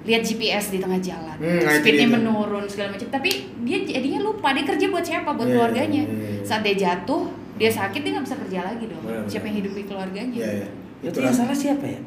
Lihat 0.00 0.22
GPS 0.22 0.72
di 0.72 0.80
tengah 0.80 0.96
jalan, 0.98 1.36
Hmm, 1.36 1.60
nah 1.60 1.76
speednya 1.76 2.08
dia 2.08 2.12
menurun 2.14 2.64
segala 2.64 2.88
macam. 2.90 3.04
Tapi 3.10 3.30
dia 3.62 3.84
jadinya 3.84 4.20
lupa 4.22 4.52
dia 4.52 4.64
kerja 4.64 4.88
buat 4.88 5.04
siapa? 5.04 5.28
Buat 5.30 5.44
Iya, 5.44 5.52
keluarganya. 5.54 6.02
iya, 6.02 6.16
iya. 6.30 6.40
Saat 6.40 6.62
dia 6.62 6.72
jatuh, 6.74 7.28
dia 7.60 7.68
sakit 7.70 8.00
dia 8.00 8.10
nggak 8.10 8.24
bisa 8.24 8.36
kerja 8.40 8.64
lagi 8.64 8.88
dong. 8.88 9.02
Benar, 9.04 9.20
Siapa 9.24 9.38
benar. 9.38 9.46
yang 9.46 9.56
hidupi 9.60 9.84
keluarganya? 9.84 10.34
Iya, 10.34 10.50
iya. 10.56 10.66
Itu 11.02 11.18
yang 11.20 11.28
salah 11.30 11.52
siapa 11.52 11.84
ya? 11.84 12.00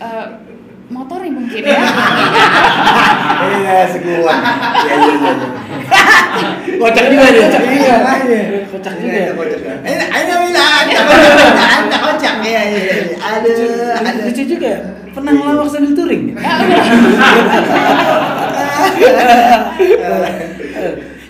Eh, 0.00 0.26
motornya 0.88 1.28
mungkin 1.30 1.60
ya. 1.60 1.76
Iya, 3.40 3.86
sekuat. 3.86 4.38
Iya, 4.80 4.94
iya, 4.96 5.12
iya. 5.12 5.32
Kocak 6.72 7.04
juga 7.06 7.26
dia. 7.28 7.48
Iya, 7.52 7.60
iya. 7.60 7.96
Kocak 8.66 8.92
Iya, 8.96 8.98
juga. 8.98 9.14
iya, 9.14 9.32
kocak. 9.36 9.60
Eh, 9.84 10.08
ayo 10.08 10.34
bilang, 10.40 10.88
anda 10.88 11.02
kocak, 11.04 12.00
kocak. 12.08 12.34
Iya, 12.40 12.60
iya. 12.64 12.80
Aduh, 13.20 13.92
aduh. 13.92 14.24
Lucu 14.24 14.42
juga. 14.48 14.66
ya? 14.66 14.80
Pernah 15.10 15.34
ngelawak 15.34 15.66
sambil 15.68 15.90
touring? 15.92 16.30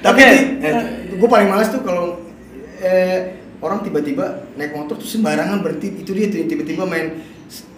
Tapi 0.00 0.20
Oke. 0.24 0.70
gue 1.12 1.28
paling 1.28 1.48
males 1.48 1.68
tuh 1.68 1.84
kalau 1.84 2.09
eh, 2.80 3.18
orang 3.60 3.84
tiba-tiba 3.84 4.48
naik 4.56 4.72
motor 4.72 4.96
tuh 4.96 5.08
sembarangan 5.08 5.60
berhenti 5.60 6.00
itu 6.00 6.10
dia 6.16 6.28
tiba-tiba 6.32 6.88
main 6.88 7.20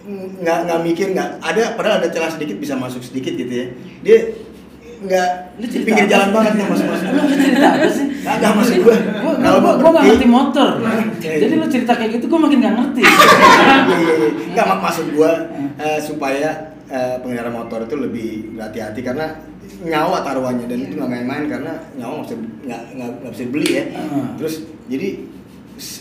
nggak 0.03 0.59
nggak 0.67 0.79
mikir 0.83 1.15
nggak 1.15 1.39
ada 1.39 1.79
padahal 1.79 2.03
ada 2.03 2.11
celah 2.11 2.31
sedikit 2.31 2.59
bisa 2.59 2.75
masuk 2.75 2.99
sedikit 2.99 3.39
gitu 3.39 3.51
ya 3.51 3.65
dia 4.03 4.17
nggak 5.03 5.29
Lu 5.59 5.65
cerita 5.67 5.87
pinggir 5.91 6.07
jalan 6.07 6.29
banget 6.31 6.51
nggak 6.59 6.69
masuk 6.71 6.87
masuk 6.87 7.07
Lu 7.11 7.35
cerita 7.35 7.67
apa 7.75 7.89
sih? 7.91 8.05
Kagak 8.23 8.51
maksud 8.55 8.77
gua. 8.87 8.95
Gua 8.95 9.33
Kalau 9.35 9.59
gua, 9.59 9.73
gua 9.75 9.89
nggak 9.91 10.05
ngerti 10.15 10.27
motor. 10.31 10.69
Iya, 10.79 11.37
Jadi 11.43 11.53
iya. 11.53 11.59
lu 11.59 11.67
cerita 11.67 11.91
kayak 11.99 12.11
gitu 12.15 12.25
gua 12.31 12.39
makin 12.47 12.57
nggak 12.63 12.75
ngerti. 12.79 13.01
Iya, 13.83 13.97
iya, 13.99 14.13
iya. 14.15 14.29
nggak 14.55 14.65
mak 14.71 14.79
maksud 14.79 15.07
gua 15.11 15.31
eh, 15.75 15.99
supaya 15.99 16.49
eh, 16.87 17.15
pengendara 17.19 17.51
motor 17.51 17.83
itu 17.83 17.95
lebih 17.99 18.29
hati-hati 18.55 19.03
karena 19.03 19.27
nyawa 19.83 20.21
taruhannya 20.21 20.65
dan 20.65 20.79
itu 20.81 20.95
nggak 20.95 21.11
main-main 21.11 21.45
karena 21.45 21.73
nyawa 21.93 22.21
nggak 22.21 22.29
bisa 22.29 22.75
nggak 23.19 23.31
bisa 23.31 23.43
beli 23.47 23.69
ya 23.73 23.83
Hmm. 23.93 24.27
terus 24.35 24.55
jadi 24.85 25.09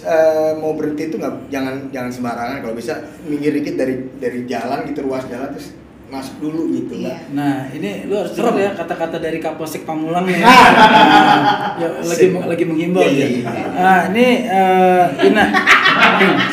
eh, 0.02 0.52
mau 0.54 0.72
berhenti 0.72 1.08
itu 1.08 1.16
nggak 1.16 1.48
jangan 1.48 1.74
jangan 1.88 2.10
sembarangan 2.10 2.56
kalau 2.60 2.74
bisa 2.74 2.94
minggir 3.22 3.50
dikit 3.52 3.74
dari 3.74 3.94
dari 4.16 4.44
jalan 4.44 4.84
gitu 4.84 5.02
ruas 5.02 5.26
jalan 5.26 5.50
terus 5.50 5.74
masuk 6.06 6.36
dulu 6.38 6.68
gitu 6.70 7.00
Iya. 7.00 7.24
Nah, 7.32 7.72
ini 7.72 8.04
lu 8.04 8.14
harus 8.14 8.36
dengar 8.36 8.52
ya 8.54 8.76
kata-kata 8.76 9.16
dari 9.16 9.40
Kapolsek 9.40 9.82
Pamulang 9.82 10.28
nih. 10.28 10.44
Ah. 10.44 11.72
ya, 11.80 11.88
lagi 11.98 12.26
lagi 12.36 12.64
menghimbau 12.68 13.00
Iya, 13.00 13.08
dia. 13.08 13.24
iya, 13.24 13.28
iya. 13.48 13.64
Ah, 13.74 14.00
ini 14.12 14.26
eh, 14.44 15.04
Ina. 15.24 15.44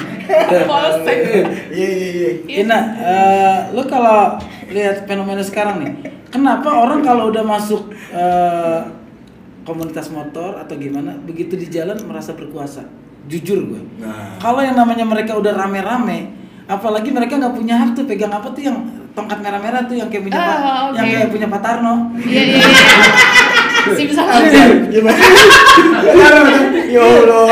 Polsek. 0.64 1.18
iya 1.70 1.88
iya 1.90 2.08
iya 2.10 2.30
Ina, 2.64 2.80
eh, 3.04 3.58
lu 3.74 3.84
kalau 3.84 4.40
lihat 4.70 5.04
fenomena 5.04 5.42
sekarang 5.42 5.82
nih, 5.82 5.92
kenapa 6.30 6.70
orang 6.72 7.00
kalau 7.02 7.30
udah 7.30 7.42
masuk 7.42 7.90
eh, 8.10 8.80
komunitas 9.62 10.10
motor 10.10 10.58
atau 10.58 10.74
gimana, 10.74 11.14
begitu 11.22 11.54
di 11.54 11.68
jalan 11.68 11.94
merasa 12.06 12.34
berkuasa? 12.34 12.82
Jujur 13.26 13.60
gue. 13.68 13.82
Nah. 14.00 14.38
Kalau 14.38 14.60
yang 14.60 14.74
namanya 14.74 15.06
mereka 15.06 15.36
udah 15.36 15.54
rame-rame, 15.54 16.34
apalagi 16.66 17.10
mereka 17.10 17.38
nggak 17.38 17.54
punya 17.54 17.76
hak 17.78 17.94
tuh 17.94 18.04
pegang 18.04 18.30
apa 18.30 18.48
tuh 18.50 18.62
yang 18.64 18.76
tongkat 19.14 19.38
merah-merah 19.40 19.86
tuh 19.86 19.94
yang 19.94 20.08
kayak 20.08 20.24
punya 20.26 20.38
Pak- 20.38 20.60
Oh, 20.60 20.90
oke. 20.90 20.96
yang 20.96 21.06
kayak 21.08 21.30
punya 21.30 21.48
Pak 21.48 21.62
Tarno. 21.62 21.94
Iya 22.16 22.42
iya. 22.48 22.58
iya. 22.58 22.70
Gimana 24.90 25.18
ya 26.90 27.02
Allah 27.02 27.50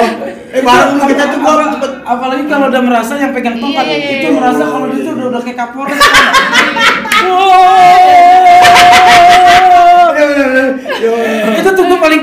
eh 0.48 0.62
bareng 0.62 0.90
lu 0.96 1.02
kita 1.06 1.24
tuh 1.30 1.38
gua 1.40 1.66
cepet 1.70 1.92
apalagi 2.02 2.44
kalau 2.48 2.66
udah 2.68 2.82
merasa 2.82 3.14
yang 3.16 3.30
pegang 3.30 3.56
tongkat 3.58 3.84
Iya, 3.84 3.96
iya, 3.96 4.10
itu 4.18 4.26
iya. 4.26 4.34
merasa 4.34 4.64
kalau 4.66 4.86
dia 4.88 5.02
tuh 5.04 5.12
udah, 5.14 5.26
udah 5.30 5.42
kayak 5.44 5.58
Kapolres. 5.60 6.00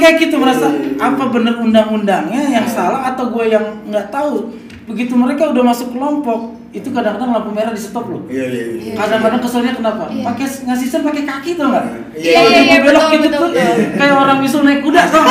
Kayak 0.04 0.20
gitu 0.20 0.36
merasa 0.36 0.68
apa 0.94 1.22
bener 1.26 1.56
undang-undangnya 1.56 2.52
yang 2.52 2.68
salah 2.68 3.08
atau 3.08 3.32
gue 3.32 3.44
yang 3.46 3.80
nggak 3.84 4.12
tahu 4.12 4.52
begitu 4.84 5.16
mereka 5.16 5.48
udah 5.48 5.64
masuk 5.64 5.88
kelompok 5.90 6.52
itu 6.70 6.90
kadang-kadang 6.90 7.32
lampu 7.32 7.50
merah 7.50 7.70
di 7.70 7.80
stop 7.80 8.04
loh 8.04 8.28
iya 8.28 8.44
iya 8.44 8.64
iya 8.74 8.92
kadang-kadang 8.92 9.40
keselnya 9.40 9.72
kenapa 9.72 10.12
Iya. 10.12 10.24
pakai 10.26 10.46
ngasih 10.68 10.86
sen 10.86 11.00
pakai 11.00 11.22
kaki 11.22 11.50
tuh 11.54 11.66
nggak 11.66 11.84
Iya, 12.14 12.40
iya, 12.42 12.60
iya, 12.60 12.78
belok 12.84 13.06
gitu 13.14 13.26
tuh 13.30 13.48
kayak 13.94 14.14
orang 14.14 14.38
bisul 14.38 14.60
naik 14.60 14.84
kuda 14.84 15.02
tuh 15.08 15.24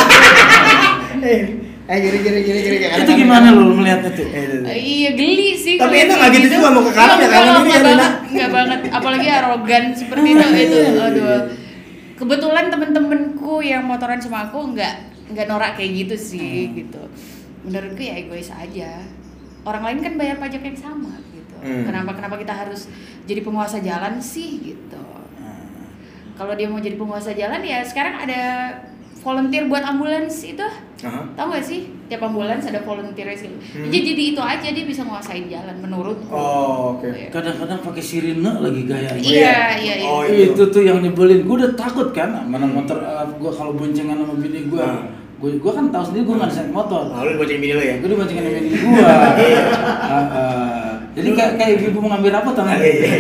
eh 1.24 1.42
Eh 1.84 2.00
gini 2.00 2.18
gini 2.18 2.40
gini 2.42 2.60
gini 2.64 2.78
kayak 2.80 2.92
Itu 2.96 3.12
anak-anak. 3.12 3.20
gimana 3.20 3.48
lu 3.52 3.76
melihatnya 3.76 4.12
tuh? 4.16 4.24
Eh, 4.24 4.40
itu, 4.40 4.56
itu. 4.56 4.64
Eh, 4.64 4.80
Iya 4.80 5.10
geli 5.20 5.50
sih. 5.54 5.76
Tapi 5.76 5.96
itu 6.00 6.14
nggak 6.16 6.30
gitu 6.32 6.48
juga, 6.48 6.68
mau 6.72 6.80
ke 6.80 6.92
kanan 6.96 7.16
ya, 7.20 7.28
Nggak, 7.28 7.32
kanan 7.36 7.44
ini 7.44 7.52
ya, 7.52 7.60
nggak 7.60 7.84
Lina. 7.84 7.92
banget, 7.92 8.14
nggak 8.32 8.50
banget. 8.56 8.80
Apalagi 8.88 9.28
arogan 9.28 9.84
seperti 9.92 10.28
itu 10.32 10.46
itu. 10.64 10.80
Aduh. 10.96 11.40
Kebetulan 12.24 12.72
temen-temenku 12.72 13.60
yang 13.60 13.84
motoran 13.84 14.16
sama 14.16 14.48
aku 14.48 14.72
nggak 14.72 14.96
nggak 15.36 15.44
norak 15.52 15.76
kayak 15.76 16.08
gitu 16.08 16.16
sih 16.16 16.72
gitu. 16.72 17.04
Menurutku 17.68 18.00
ya 18.00 18.16
egois 18.16 18.48
aja. 18.48 19.04
Orang 19.68 19.84
lain 19.84 20.00
kan 20.00 20.16
bayar 20.16 20.40
pajak 20.40 20.64
yang 20.64 20.80
sama 20.80 21.20
gitu. 21.36 21.56
Hmm. 21.60 21.84
Kenapa 21.84 22.16
kenapa 22.16 22.40
kita 22.40 22.56
harus 22.56 22.88
jadi 23.28 23.44
penguasa 23.44 23.84
jalan 23.84 24.24
sih 24.24 24.72
gitu. 24.72 25.04
Kalau 26.34 26.56
dia 26.56 26.72
mau 26.72 26.80
jadi 26.80 26.96
penguasa 26.96 27.36
jalan 27.36 27.60
ya 27.60 27.84
sekarang 27.84 28.24
ada 28.24 28.42
volunteer 29.24 29.64
buat 29.66 29.82
ambulans 29.82 30.36
itu 30.44 30.68
Aha. 31.02 31.24
tahu 31.34 31.48
gak 31.50 31.64
sih 31.64 31.80
tiap 32.06 32.22
ambulans 32.22 32.62
ada 32.62 32.80
volunteer 32.80 33.28
gitu 33.30 33.48
Hmm. 33.48 33.88
jadi 33.88 33.98
jadi 34.06 34.24
itu 34.30 34.42
aja 34.44 34.68
dia 34.70 34.84
bisa 34.84 35.02
nguasain 35.02 35.48
jalan 35.48 35.76
menurutku 35.78 36.28
Oh, 36.28 36.94
oke. 36.94 37.08
Iya. 37.08 37.28
Kadang-kadang 37.30 37.80
pakai 37.82 38.00
sirine 38.02 38.40
lagi 38.54 38.84
gayanya. 38.84 39.16
iya 39.18 39.58
iya 39.74 39.94
iya 39.98 40.08
Oh, 40.08 40.22
iya. 40.22 40.48
itu 40.50 40.64
tuh 40.66 40.82
yang 40.82 41.00
nyebelin 41.00 41.42
gue 41.42 41.56
udah 41.58 41.72
takut 41.74 42.12
kan 42.12 42.30
mana 42.44 42.64
motor 42.66 43.00
gue 43.34 43.52
kalau 43.52 43.72
boncengan 43.74 44.16
sama 44.18 44.36
bini 44.36 44.68
gue 44.68 44.80
Hmm. 44.80 45.08
gue 45.40 45.58
gue 45.58 45.72
kan 45.74 45.88
tahu 45.90 46.04
sendiri 46.06 46.24
gue 46.24 46.36
nggak 46.36 46.50
bisa 46.50 46.62
naik 46.62 46.72
motor 46.74 47.04
Nah, 47.06 47.20
lu 47.22 47.36
boceng 47.36 47.60
bini 47.60 47.74
lu 47.74 47.82
ya? 47.82 47.96
gue 47.98 48.10
diboncengin 48.10 48.42
sama 48.42 48.54
bini 48.54 48.70
gue 48.70 49.04
jadi 51.14 51.30
kayak 51.32 51.52
kayak 51.56 51.74
ibu 51.84 52.00
mau 52.00 52.10
ngambil 52.12 52.32
rapot 52.34 52.54
tangan 52.54 52.78
Iya, 52.78 52.92
iya. 52.92 53.18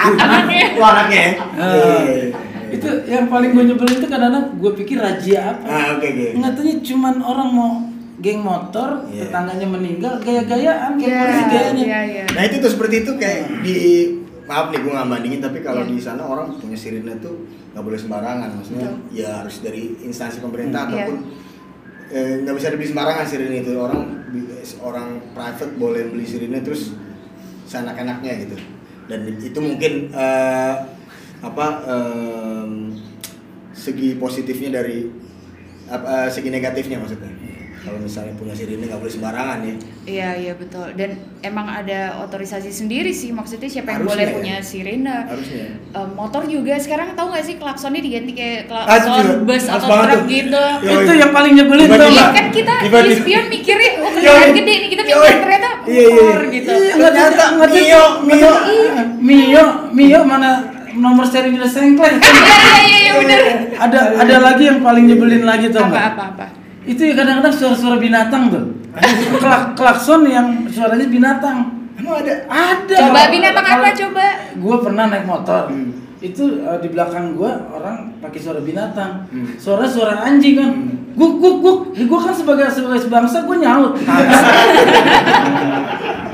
anaknya 0.16 0.64
anaknya 0.80 1.24
Iya, 2.70 2.72
iya. 2.72 2.78
itu 2.78 2.88
yang 3.08 3.26
paling 3.26 3.50
gue 3.50 3.64
nyebelin 3.66 3.92
itu 3.92 4.06
kadang-kadang 4.06 4.46
gue 4.54 4.72
pikir 4.76 4.96
razia 4.96 5.40
apa 5.50 5.64
Ah, 5.64 5.86
oke, 5.92 6.06
oke. 6.06 6.26
Ngatanya 6.36 6.74
cuman 6.80 7.14
orang 7.20 7.48
mau 7.50 7.70
geng 8.16 8.40
motor 8.40 8.88
Iya. 9.06 9.26
tetangganya 9.26 9.66
meninggal 9.66 10.12
gaya-gayaan 10.18 10.90
kayak 10.94 11.08
iya 11.08 11.20
polisi 11.20 11.42
gayanya 11.48 11.84
iya 11.84 12.00
iya 12.06 12.24
Nah 12.30 12.42
itu 12.42 12.56
tuh 12.58 12.70
seperti 12.70 12.94
itu 13.00 13.12
kayak 13.14 13.40
di 13.60 13.74
maaf 14.44 14.68
nih 14.68 14.78
gue 14.78 14.92
nggak 14.92 15.08
bandingin 15.08 15.40
tapi 15.40 15.58
kalau 15.60 15.82
Iya. 15.82 15.90
di 15.90 15.98
sana 15.98 16.22
orang 16.22 16.54
punya 16.54 16.74
sirine 16.74 17.18
tuh 17.18 17.34
nggak 17.70 17.80
boleh 17.80 17.96
sembarangan 17.96 18.50
maksudnya 18.52 18.88
Betul. 18.88 19.16
ya 19.16 19.28
harus 19.40 19.56
dari 19.58 19.82
instansi 20.00 20.38
pemerintah 20.38 20.84
Hmm. 20.84 20.90
ataupun 20.92 21.16
eh, 22.08 22.42
nggak 22.42 22.54
bisa 22.54 22.66
dibeli 22.68 22.86
sembarangan 22.86 23.24
sirine 23.24 23.56
itu 23.60 23.72
orang 23.74 24.02
orang 24.80 25.08
private 25.30 25.72
boleh 25.76 26.02
beli 26.06 26.22
sirine 26.24 26.58
terus 26.60 26.90
seenak-enaknya 27.64 28.32
gitu 28.40 28.56
dan 29.06 29.20
itu 29.32 29.58
mungkin 29.58 29.92
eh, 30.10 30.74
apa 31.40 31.66
em, 31.82 32.72
segi 33.72 34.14
positifnya 34.14 34.76
dari 34.76 35.08
apa, 35.86 36.06
eh, 36.06 36.28
segi 36.28 36.48
negatifnya 36.48 36.96
maksudnya 36.96 37.32
kalau 37.80 37.96
misalnya 37.96 38.36
punya 38.36 38.52
sirine 38.52 38.84
nggak 38.84 39.00
boleh 39.00 39.08
sembarangan 39.08 39.58
ya 39.62 39.74
iya 40.04 40.30
iya 40.36 40.52
betul 40.52 40.84
dan 40.92 41.16
emang 41.40 41.64
ada 41.64 42.20
otorisasi 42.20 42.68
sendiri 42.68 43.08
sih 43.10 43.32
maksudnya 43.32 43.66
siapa 43.66 43.88
yang 43.90 44.04
Harusnya 44.04 44.12
boleh 44.12 44.26
ya. 44.26 44.36
punya 44.36 44.54
sirene 44.60 45.16
harusnya 45.24 45.64
Eh, 45.90 46.08
motor 46.12 46.44
juga 46.44 46.76
sekarang 46.76 47.16
tahu 47.16 47.32
nggak 47.32 47.40
sih 47.42 47.56
klaksonnya 47.56 47.98
diganti 47.98 48.32
kayak 48.32 48.68
Ah, 48.68 48.84
klakson 48.86 49.42
bus 49.42 49.64
atau 49.64 49.88
truk 49.88 50.22
gitu 50.28 50.60
Yo, 50.84 50.92
itu 51.00 51.12
yang 51.16 51.32
paling 51.32 51.52
nyebelin 51.56 51.88
tuh 51.88 51.96
Iya 51.96 52.12
Mbak. 52.12 52.30
kan 52.30 52.46
kita 52.52 52.74
di 52.84 53.12
spion 53.16 53.44
mikirnya 53.48 53.90
oh 53.96 54.04
Yoi. 54.04 54.14
kendaraan 54.14 54.50
gede 54.52 54.72
nih 54.76 54.88
kita 54.92 55.02
mikir 55.02 55.16
Yoi. 55.16 55.32
ternyata 55.40 55.70
Iya, 55.80 55.88
iya, 55.88 56.04
iya. 56.04 56.12
motor 56.12 56.40
gitu 56.46 56.70
Iya, 56.70 56.92
Ternyata 56.92 57.44
ternyata 57.48 57.66
Mio, 57.72 58.04
Mio. 58.22 58.52
Mio, 59.18 59.64
Mio 59.90 60.20
mana 60.22 60.50
nomor 60.96 61.22
serinya 61.22 61.62
sengklek. 61.62 62.18
iya 62.18 62.24
iya 62.24 62.80
iya 62.80 62.98
iya 62.98 63.12
bener 63.18 63.40
ada 63.76 63.98
ada 64.18 64.36
lagi 64.40 64.64
yang 64.66 64.80
paling 64.80 65.04
nyebelin 65.06 65.44
lagi 65.44 65.68
tuh 65.68 65.80
apa 65.80 65.90
Mbak. 65.90 66.04
apa 66.14 66.22
apa 66.34 66.46
Itu 66.80 67.04
ya 67.04 67.12
kadang-kadang 67.14 67.52
suara-suara 67.52 67.96
binatang 67.96 68.42
tuh. 68.48 68.64
Klak 69.38 69.76
klakson 69.76 70.26
yang 70.26 70.66
suaranya 70.66 71.06
binatang. 71.06 71.56
emang 71.94 72.24
ada 72.24 72.32
Ada. 72.48 72.94
coba 73.06 73.20
binatang 73.28 73.66
apa 73.68 73.88
coba 73.92 74.24
Gue 74.56 74.76
pernah 74.80 75.04
naik 75.06 75.24
motor. 75.28 75.68
Hmm. 75.68 75.92
Itu 76.20 76.60
eh, 76.60 76.78
di 76.80 76.88
belakang 76.88 77.32
gua 77.32 77.64
orang 77.70 78.12
pakai 78.18 78.36
suara 78.36 78.60
binatang. 78.60 79.24
Hmm. 79.28 79.56
Suara 79.56 79.84
suara 79.84 80.20
anjing 80.20 80.56
kan. 80.56 80.70
Guk 81.16 81.32
guk 81.38 81.56
guk. 81.60 81.78
Ya, 81.96 82.04
gua 82.04 82.18
kan 82.20 82.32
sebagai 82.32 82.68
sebagai 82.68 83.08
bangsa 83.08 83.44
gua 83.44 83.56
nyaut. 83.56 83.92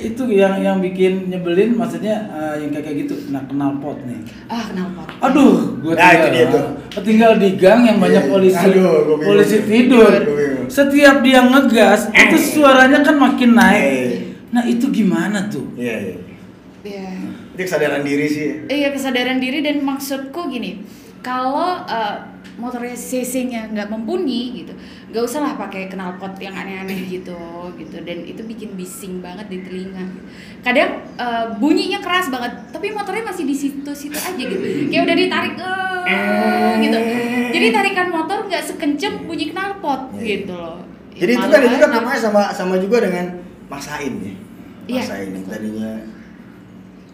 itu 0.02 0.22
yang 0.32 0.56
yang 0.56 0.76
bikin 0.78 1.28
nyebelin 1.28 1.72
maksudnya 1.72 2.26
eh, 2.30 2.52
yang 2.58 2.68
kayak 2.72 2.94
gitu 2.98 3.12
nah 3.28 3.38
kenal 3.44 3.76
pot 3.76 3.94
nih 4.02 4.16
ah 4.46 4.62
kenapa 4.64 5.02
aduh 5.20 5.76
gue 5.76 5.92
Nah, 5.92 6.08
itu 6.14 6.26
dia 6.30 6.44
tuh. 6.48 6.62
tinggal 7.02 7.36
di 7.36 7.54
gang 7.54 7.84
yang 7.84 7.98
banyak 7.98 8.24
Iya. 8.24 8.26
polisi 8.26 8.64
Aduh, 8.64 9.04
gua 9.04 9.14
bingung. 9.14 9.20
polisi 9.28 9.56
tidur 9.62 10.08
Gua 10.08 10.32
bingung. 10.32 10.66
setiap 10.66 11.16
dia 11.20 11.38
ngegas 11.44 12.00
itu 12.08 12.36
suaranya 12.40 12.98
kan 13.02 13.14
makin 13.16 13.50
naik 13.52 13.82
Eh. 13.84 14.12
nah 14.48 14.64
itu 14.64 14.88
gimana 14.88 15.44
tuh 15.46 15.68
Iya, 15.76 15.94
iya. 16.00 16.14
Iya. 16.82 17.06
Itu 17.52 17.60
kesadaran 17.62 18.00
diri 18.00 18.26
sih. 18.26 18.46
Iya 18.64 18.88
kesadaran 18.90 19.36
diri 19.36 19.58
dan 19.58 19.80
maksudku 19.80 20.46
gini, 20.46 20.78
kalau 21.18 21.82
uh, 21.82 22.14
motornya 22.56 22.96
CC-nya 22.96 23.68
nggak 23.68 23.92
mumpuni 23.92 24.64
gitu, 24.64 24.72
nggak 25.12 25.22
usah 25.28 25.44
lah 25.44 25.52
pakai 25.60 25.92
knalpot 25.92 26.32
yang 26.40 26.56
aneh-aneh 26.56 27.04
gitu, 27.04 27.36
gitu 27.76 27.96
dan 28.00 28.24
itu 28.24 28.40
bikin 28.48 28.72
bising 28.72 29.20
banget 29.20 29.46
di 29.52 29.60
telinga. 29.60 30.00
Kadang 30.64 31.04
uh, 31.20 31.52
bunyinya 31.60 32.00
keras 32.00 32.32
banget, 32.32 32.56
tapi 32.72 32.96
motornya 32.96 33.28
masih 33.28 33.44
di 33.44 33.52
situ-situ 33.52 34.16
aja 34.16 34.32
gitu, 34.40 34.56
kayak 34.88 35.02
udah 35.04 35.16
ditarik 35.16 35.54
eh, 36.08 36.72
gitu. 36.80 36.98
Jadi 37.52 37.66
tarikan 37.72 38.08
motor 38.08 38.48
nggak 38.48 38.64
sekenceng 38.64 39.28
bunyi 39.28 39.52
knalpot 39.52 40.16
Iya. 40.16 40.24
gitu 40.40 40.54
loh. 40.56 40.80
Jadi 41.16 41.32
itu 41.32 41.46
Malu 41.48 41.52
kan 41.52 41.60
itu 41.64 41.76
kan 41.80 41.90
namanya 41.92 42.18
sama 42.20 42.42
sama 42.52 42.74
juga 42.80 43.04
dengan 43.04 43.36
maksain 43.72 44.12
ya. 44.20 44.34
Iya, 44.86 45.02
Maksain 45.04 45.28
yang 45.32 45.44
betul. 45.44 45.52
tadinya 45.52 45.90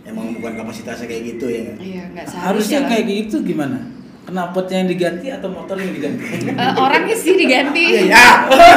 emang 0.03 0.27
bukan 0.39 0.53
kapasitasnya 0.59 1.07
kayak 1.07 1.23
gitu 1.35 1.47
ya. 1.51 1.63
Iya 1.79 2.03
nggak 2.15 2.25
seharusnya 2.31 2.47
harusnya 2.47 2.79
kayak 2.91 3.05
gitu 3.11 3.37
gimana 3.43 3.79
knalpotnya 4.33 4.77
yang 4.83 4.90
diganti 4.90 5.29
atau 5.29 5.49
motor 5.53 5.77
yang 5.77 5.92
diganti 5.92 6.25
Eh, 6.51 6.73
orangnya 6.81 7.16
sih 7.16 7.37
diganti. 7.37 7.85
Iya, 7.85 8.01
iya. 8.09 8.27
Benar, 8.49 8.77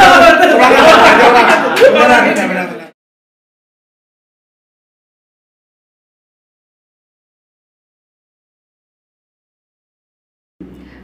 benar, 1.95 2.21
benar, 2.35 2.67
benar. 2.67 2.91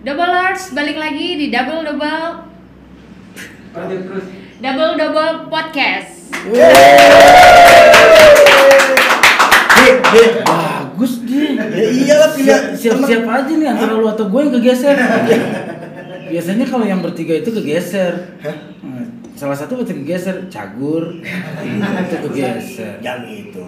Double 0.02 0.34
Arts 0.34 0.74
balik 0.74 0.98
lagi 0.98 1.38
di 1.38 1.48
Double 1.54 1.86
Double 1.86 2.50
Double 4.62 4.94
Double 4.98 5.46
Podcast. 5.48 6.34
Hei. 6.50 6.82
Bagus 12.32 12.40
dia 12.40 12.48
Ya 12.48 12.56
iyalah 12.56 12.72
pilih 12.72 12.80
siap-siap 12.80 13.24
aja 13.28 13.52
nih 13.52 13.68
antara 13.68 13.94
lu 14.00 14.08
atau 14.08 14.26
gue 14.32 14.40
yang 14.40 14.54
kegeser 14.56 14.96
biasanya 16.32 16.66
kalau 16.66 16.86
yang 16.88 17.04
bertiga 17.04 17.34
itu 17.36 17.50
kegeser 17.52 18.40
Nah, 18.42 18.58
salah 19.36 19.58
satu 19.58 19.82
berarti 19.82 19.94
kegeser 20.00 20.48
cagur 20.48 21.20
itu 21.20 22.16
kegeser 22.30 22.96
Jangan 23.04 23.22
gitu. 23.28 23.64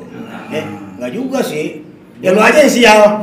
Eh, 0.53 0.63
enggak 0.97 1.11
juga 1.11 1.39
sih. 1.41 1.81
Ya 2.23 2.31
lu 2.31 2.39
aja 2.39 2.63
yang 2.63 2.71
sial. 2.71 3.01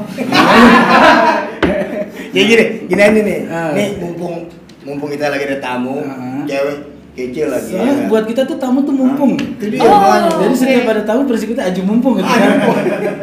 ya 2.37 2.43
gini, 2.45 2.65
gini 2.85 3.01
aja 3.01 3.21
nih. 3.23 3.41
Ah. 3.49 3.73
Nih 3.73 3.97
mumpung 3.97 4.45
mumpung 4.85 5.09
kita 5.09 5.33
lagi 5.33 5.47
ada 5.47 5.59
tamu, 5.63 6.05
cewek 6.45 6.90
kecil 7.13 7.47
lagi. 7.47 7.75
soalnya 7.75 7.95
ya. 7.97 8.07
buat 8.07 8.25
kita 8.25 8.43
tuh 8.45 8.57
tamu 8.57 8.81
tuh 8.81 8.93
mumpung 8.93 9.35
Itu 9.35 9.67
dia 9.67 9.81
Oh. 9.81 9.91
makanya. 9.91 10.31
jadi 10.41 10.55
setiap 10.55 10.85
ada 10.89 11.03
tamu 11.03 11.23
prinsip 11.25 11.49
kita 11.51 11.63
aju 11.65 11.81
mumpung 11.85 12.15
gitu 12.17 12.29
kan 12.29 12.51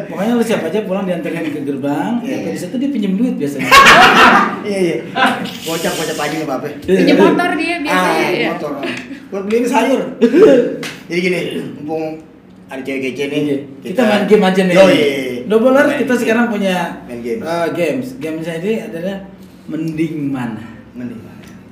pokoknya 0.06 0.32
lu 0.32 0.42
siap 0.42 0.62
aja 0.62 0.78
pulang 0.82 1.04
diantarin 1.04 1.44
ke 1.46 1.60
gerbang 1.60 2.12
Iya. 2.20 2.36
ya, 2.38 2.50
di 2.50 2.58
situ 2.58 2.74
dia 2.74 2.88
pinjem 2.88 3.12
duit 3.14 3.34
biasanya 3.34 3.66
Iya 4.60 4.78
iya. 4.78 4.96
Kocak 5.62 5.92
kocak 5.94 6.16
aja 6.18 6.34
nggak 6.34 6.44
apa-apa. 6.44 6.66
Pinjam 6.82 7.16
motor 7.16 7.50
dia 7.54 7.76
biasanya 7.78 8.20
ah, 8.20 8.28
ya. 8.28 8.48
motor. 8.52 8.72
Buat 9.28 9.42
beliin 9.44 9.64
sayur. 9.64 10.00
Jadi 11.08 11.20
gini, 11.20 11.40
mumpung 11.78 12.20
ada 12.66 12.82
cewek 12.82 13.00
kece 13.08 13.24
nih. 13.26 13.40
Iya. 13.40 13.56
kita 13.82 14.00
main 14.02 14.24
game 14.26 14.44
aja 14.44 14.60
nih 14.62 14.74
Yoi. 14.74 15.00
Double 15.48 15.72
Arts 15.72 15.88
Main 15.88 15.98
kita 15.98 16.10
game. 16.10 16.20
sekarang 16.20 16.44
punya 16.48 16.76
Main 17.02 17.20
games. 17.22 17.40
eh, 17.40 17.68
games 17.72 18.06
gamesnya 18.18 18.54
ini 18.58 18.72
adalah 18.82 19.16
mending 19.64 20.14
mana 20.28 20.60
Mending. 20.92 21.20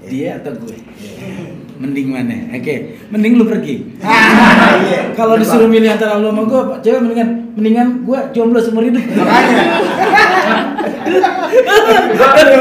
Iya. 0.00 0.08
dia 0.08 0.28
atau 0.40 0.52
gue 0.56 0.76
Iya. 0.96 1.55
Mending 1.76 2.08
mana 2.08 2.36
oke 2.50 2.74
mending 3.10 3.32
lu 3.36 3.44
pergi 3.44 3.74
Ah, 4.04 4.76
iya. 4.82 5.12
kalau 5.12 5.36
disuruh 5.36 5.66
milih 5.66 5.88
antara 5.88 6.16
lu 6.16 6.28
sama 6.28 6.42
gue 6.44 6.60
cewek 6.80 7.00
mendingan 7.00 7.28
mendingan 7.54 7.88
gue 8.02 8.18
jomblo 8.32 8.58
seumur 8.58 8.82
hidup 8.82 9.00
Makanya. 12.16 12.56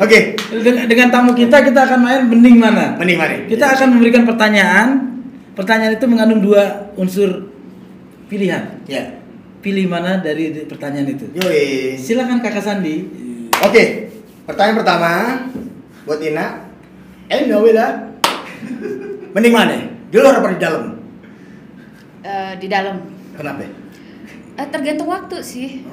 Oke. 0.00 0.18
dengan, 0.50 0.84
dengan 0.86 1.08
tamu 1.08 1.32
kita 1.32 1.62
kita 1.62 1.80
akan 1.86 1.98
main 2.00 2.20
mending 2.26 2.56
mana 2.58 2.96
Mending 2.96 3.16
mana? 3.16 3.34
kita 3.46 3.64
akan 3.70 3.96
memberikan 3.96 4.22
pertanyaan 4.24 4.86
pertanyaan 5.54 5.94
itu 5.94 6.06
mengandung 6.06 6.40
dua 6.40 6.92
unsur 6.94 7.48
pilihan 8.26 8.80
Ya. 8.86 9.18
pilih 9.60 9.86
mana 9.86 10.16
dari 10.18 10.64
pertanyaan 10.64 11.04
itu. 11.10 11.28
Yoi. 11.36 11.92
Silakan 11.92 12.40
Kakak 12.40 12.64
Sandi. 12.64 13.04
Oke, 13.60 14.08
pertanyaan 14.48 14.76
pertama 14.80 15.10
buat 16.02 16.16
Ina. 16.16 16.69
Eh, 17.30 17.46
no 17.46 17.62
lah. 17.62 18.10
Mending 19.30 19.54
mana? 19.54 19.78
Di 20.10 20.18
luar 20.18 20.42
apa 20.42 20.50
di 20.50 20.58
dalam? 20.58 20.84
Eh, 22.26 22.52
di 22.58 22.66
dalam. 22.66 22.96
Kenapa? 23.38 23.62
Eh, 24.58 24.66
tergantung 24.74 25.06
waktu 25.06 25.38
sih. 25.38 25.86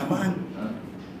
Apaan? 0.00 0.32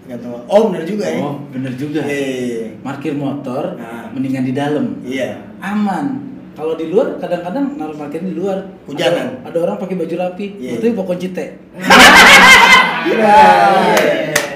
Gantung. 0.08 0.42
Oh, 0.48 0.72
benar 0.72 0.88
juga 0.88 1.04
ya. 1.06 1.20
Oh, 1.20 1.44
bener 1.52 1.76
juga. 1.76 2.00
Iya. 2.08 2.80
Parkir 2.80 3.14
motor 3.14 3.76
Nah. 3.76 4.08
mendingan 4.16 4.48
di 4.48 4.56
dalam. 4.56 4.96
Iya. 5.04 5.44
Aman. 5.60 6.32
Kalau 6.56 6.74
di 6.80 6.88
luar 6.88 7.20
kadang-kadang 7.20 7.76
naruh 7.76 7.94
parkir 8.00 8.24
di 8.24 8.32
luar. 8.32 8.64
Hujanan. 8.88 9.44
Ada, 9.44 9.54
ada 9.54 9.58
orang 9.60 9.76
pakai 9.76 9.96
baju 10.00 10.14
rapi, 10.18 10.46
Iya. 10.56 10.80
itu 10.80 10.96
kunci 10.96 11.36
teh. 11.36 11.48
Iya. 13.00 13.36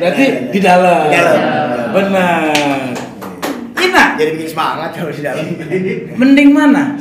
Berarti 0.00 0.24
di 0.52 0.60
dalam. 0.64 1.08
Di 1.08 1.16
dalam. 1.16 1.40
Benar. 1.92 2.93
Jadi 4.18 4.30
bikin 4.38 4.48
semangat 4.50 4.90
kalau 4.96 5.10
di 5.12 5.22
dalam. 5.22 5.46
mending 6.20 6.50
mana? 6.54 6.96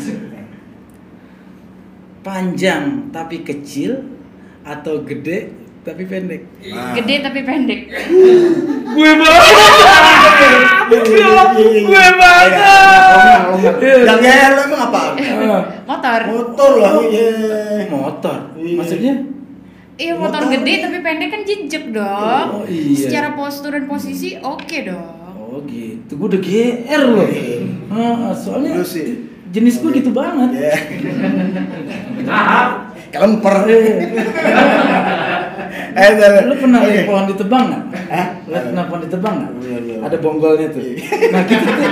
Panjang 2.23 3.11
tapi 3.11 3.43
kecil 3.43 3.99
atau 4.63 5.03
gede 5.03 5.51
tapi 5.83 6.07
pendek? 6.07 6.41
Nah. 6.71 6.95
Gede 6.95 7.15
tapi 7.19 7.39
pendek. 7.43 7.81
Gue 8.95 9.11
banget. 9.19 9.43
Gue 11.83 12.07
banget. 12.15 12.51
Yang 13.83 14.19
ya 14.23 14.47
lo 14.55 14.61
emang 14.63 14.81
apa? 14.87 15.01
Motor. 15.83 16.19
Motor 16.31 16.71
lah. 16.79 16.91
Iya. 17.03 17.91
Motor. 17.91 18.37
Iya. 18.55 18.75
Maksudnya? 18.79 19.13
Iya 19.93 20.13
motor 20.17 20.41
Motor. 20.47 20.53
gede 20.57 20.73
tapi 20.81 20.97
pendek 21.05 21.29
kan 21.29 21.41
jejak 21.45 21.85
dong. 21.93 22.47
Oh, 22.49 22.65
iya. 22.65 22.97
Secara 22.97 23.35
postur 23.35 23.75
dan 23.75 23.85
posisi 23.85 24.39
oke 24.39 24.77
dong. 24.87 25.22
Oh 25.53 25.61
gitu, 25.69 26.17
gue 26.17 26.27
udah 26.33 26.41
GR 26.41 27.01
loh. 27.13 27.29
Ah, 27.93 28.33
soalnya 28.33 28.81
Lu 28.81 28.81
sih. 28.81 29.29
jenis 29.53 29.85
gue 29.85 30.01
gitu 30.01 30.09
banget. 30.09 30.49
Iya. 30.49 30.73
Kelemper. 33.13 33.69
Eh. 33.69 34.01
Lu 36.49 36.57
pernah 36.57 36.81
Oke. 36.81 36.89
lihat 36.89 37.05
pohon 37.05 37.29
ditebang 37.29 37.69
nggak? 37.69 37.83
Hah? 38.09 38.27
Lihat 38.49 38.63
pernah 38.73 38.83
pohon 38.89 39.01
ditebang 39.05 39.35
nggak? 39.37 39.51
Iya, 39.61 39.77
iya. 39.77 40.01
Ada 40.01 40.17
bonggolnya 40.17 40.67
tuh. 40.73 40.81
Nah 41.29 41.41
gitu 41.45 41.67
tuh. 41.69 41.85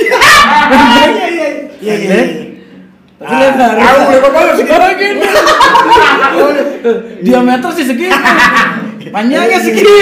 Iya, 0.00 0.16
iya, 1.12 1.28
iya. 1.28 1.48
Iya, 1.76 1.94
iya. 2.00 2.08
Eh? 2.08 2.28
Tapi 3.20 3.34
lihat 3.36 3.54
nggak? 3.60 3.72
Tahu 3.76 4.00
lebar 4.16 4.32
banget 4.32 4.54
sih. 4.56 4.64
Oh, 4.64 4.90
gini. 4.96 5.28
Diameter 7.20 7.70
sih 7.76 7.84
segini. 7.84 8.16
Panjangnya 9.10 9.58
segini. 9.58 9.90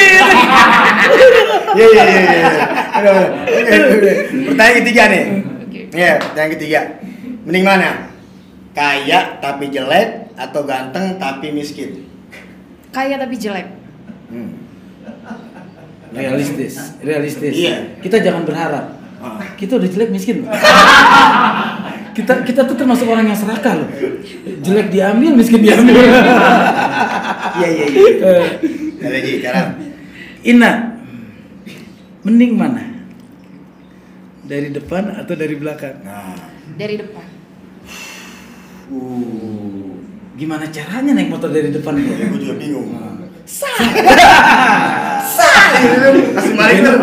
Iya, 1.68 1.84
iya, 1.94 2.04
iya, 2.08 2.20
iya. 2.32 2.48
Oke. 2.96 4.12
Pertanyaan 4.50 4.76
ketiga 4.82 5.02
nih. 5.12 5.24
Oke. 5.68 5.80
Iya, 5.92 6.12
pertanyaan 6.16 6.52
ketiga. 6.56 6.80
Mending 7.44 7.64
mana? 7.64 7.90
Kaya 8.72 9.38
tapi 9.38 9.68
jelek 9.68 10.32
atau 10.32 10.64
ganteng 10.64 11.20
tapi 11.20 11.52
miskin? 11.52 12.08
Kaya 12.88 13.20
tapi 13.20 13.36
jelek. 13.36 13.68
Hmm. 14.32 14.50
Realistis, 16.08 16.96
realistis. 17.04 17.52
Iya. 17.52 18.00
Kita 18.00 18.16
jangan 18.24 18.48
berharap. 18.48 18.96
Ah. 19.20 19.44
Kita 19.60 19.76
udah 19.76 19.88
jelek 19.92 20.08
miskin. 20.08 20.48
kita 22.16 22.32
kita 22.42 22.60
tuh 22.64 22.76
termasuk 22.80 23.06
orang 23.06 23.28
yang 23.28 23.38
serakah 23.38 23.76
loh. 23.76 23.88
Jelek 24.64 24.88
diambil, 24.88 25.36
miskin 25.36 25.60
diambil. 25.60 26.00
Iya, 27.60 27.68
iya, 27.68 27.86
iya. 27.92 28.36
Lagi 28.98 29.30
sekarang. 29.38 29.68
Ina, 30.42 30.98
mending 32.26 32.52
mana? 32.58 32.82
Dari 34.48 34.74
depan 34.74 35.14
atau 35.14 35.34
dari 35.38 35.54
belakang? 35.54 36.02
Nah. 36.02 36.34
Dari 36.74 36.94
depan. 36.98 37.26
Uh. 38.88 40.02
Gimana 40.38 40.70
caranya 40.70 41.18
naik 41.18 41.34
motor 41.34 41.50
dari 41.50 41.74
depan 41.74 41.98
Ya, 41.98 42.30
gue 42.30 42.38
juga 42.38 42.54
bingung. 42.58 42.94
Sah. 43.42 43.74
Kasih 46.34 46.54
maling 46.54 46.78
tuh. 46.86 46.96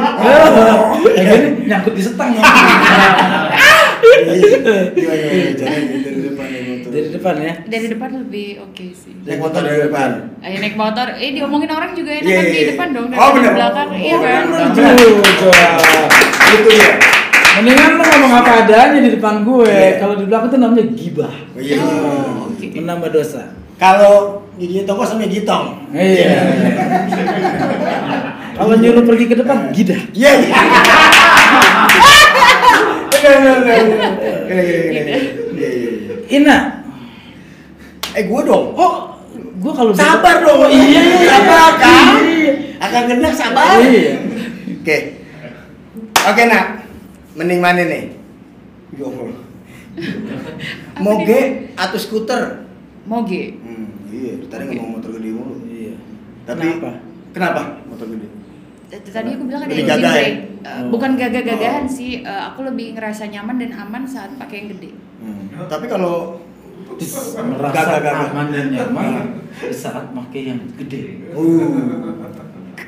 Gini 1.15 1.67
nyangkut 1.67 1.93
di 1.95 2.03
setang. 2.03 2.31
Gimana 4.05 4.93
gimana 4.93 5.53
caranya 5.55 5.97
dari 5.97 6.19
depan 6.21 6.45
naik 6.45 6.65
motor? 6.67 6.89
Dari 6.91 7.09
depan 7.11 7.35
ya. 7.37 7.53
Dari 7.65 7.87
depan 7.89 8.09
lebih 8.15 8.47
oke 8.61 8.85
sih. 8.93 9.13
Naik 9.21 9.39
motor 9.39 9.61
dari 9.61 9.79
depan. 9.81 10.09
Ayo 10.39 10.55
naik 10.59 10.75
motor, 10.75 11.07
eh 11.11 11.29
diomongin 11.31 11.69
orang 11.69 11.91
juga 11.91 12.11
enak 12.13 12.23
Iya, 12.23 12.35
kan 12.35 12.43
iya, 12.43 12.51
di 12.51 12.57
iya. 12.57 12.69
depan 12.71 12.87
dong, 12.91 13.07
Oh, 13.07 13.11
dari 13.11 13.35
bener. 13.35 13.53
belakang. 13.53 13.89
Iya 13.91 14.15
Oh, 14.15 14.21
kan? 14.21 14.43
Itu 16.45 16.69
ya. 16.71 16.89
Mendingan 17.55 17.89
lu 17.89 18.03
ngomong 18.03 18.33
apa 18.35 18.51
adanya 18.61 18.99
di 18.99 19.11
depan 19.11 19.35
gue. 19.41 19.63
Iya. 19.65 19.91
Kalau 19.97 20.15
di 20.15 20.25
belakang 20.27 20.49
tuh 20.49 20.59
namanya 20.59 20.85
gibah. 20.91 21.33
Oh, 21.55 21.59
iya. 21.59 21.77
Oh, 21.79 22.51
oke. 22.51 22.65
Menambah 22.69 23.09
dosa. 23.09 23.41
Kalau 23.75 24.43
gigi 24.55 24.83
toko 24.83 25.03
sama 25.03 25.23
gitong. 25.25 25.91
Iya. 25.91 26.35
Kalau 28.55 28.71
nyuruh 28.73 29.03
pergi 29.03 29.25
ke 29.25 29.35
depan, 29.35 29.71
gidah. 29.71 29.99
Iya. 30.11 30.31
iya. 30.37 30.55
Iya, 33.11 33.31
iya, 34.55 34.89
iya. 35.53 36.15
Ina, 36.31 36.57
Eh, 38.15 38.23
gua 38.25 38.41
dong. 38.41 38.71
oh, 38.73 38.95
gue 39.35 39.73
kalau 39.75 39.91
Sabar 39.91 40.39
dong. 40.39 40.71
Iya, 40.71 41.03
sabar 41.27 41.75
kan. 41.75 42.15
Akan 42.79 43.03
kena 43.11 43.29
sabar. 43.29 43.83
Iya. 43.83 44.15
Oke. 44.79 44.97
Oke, 46.23 46.41
Nak. 46.47 46.65
Mending 47.35 47.59
mana 47.59 47.83
nih? 47.83 48.15
Ya 48.95 49.03
Allah. 49.03 49.35
Moge 51.03 51.39
atau 51.75 51.97
skuter? 51.99 52.63
Moge. 53.03 53.59
Hmm, 53.59 53.91
iya, 54.07 54.39
tadi 54.47 54.71
ngomong 54.71 54.97
motor 54.97 55.11
gede 55.13 55.29
mulu. 55.35 55.55
Iya. 55.67 55.99
Tapi 56.47 56.79
Kenapa? 56.79 56.91
Kenapa 57.35 57.61
motor 57.85 58.07
gede? 58.07 58.27
Tadi 58.85 59.29
aku 59.31 59.43
bilang 59.45 59.61
ada 59.61 59.71
engine 59.71 59.89
gagah 59.89 60.15
ya? 60.15 60.23
Eh, 60.25 60.33
Oh. 60.65 60.89
Bukan 60.89 61.13
gagah-gagahan 61.13 61.85
sih, 61.85 62.25
eh, 62.25 62.41
aku 62.43 62.65
lebih 62.65 62.97
ngerasa 62.97 63.29
nyaman 63.29 63.61
dan 63.61 63.71
aman 63.75 64.01
saat 64.01 64.33
pakai 64.33 64.65
yang 64.65 64.69
gede. 64.73 64.97
Hmm. 65.21 65.69
Tapi 65.69 65.85
kalau 65.85 66.41
merasa 66.97 68.01
Gagah-gagah. 68.01 68.33
aman 68.33 68.47
dan 68.49 68.65
nyaman 68.73 69.05
di 69.53 69.69
saat 69.69 70.09
pakai 70.09 70.41
yang 70.47 70.61
gede. 70.75 71.21
uh, 71.31 72.17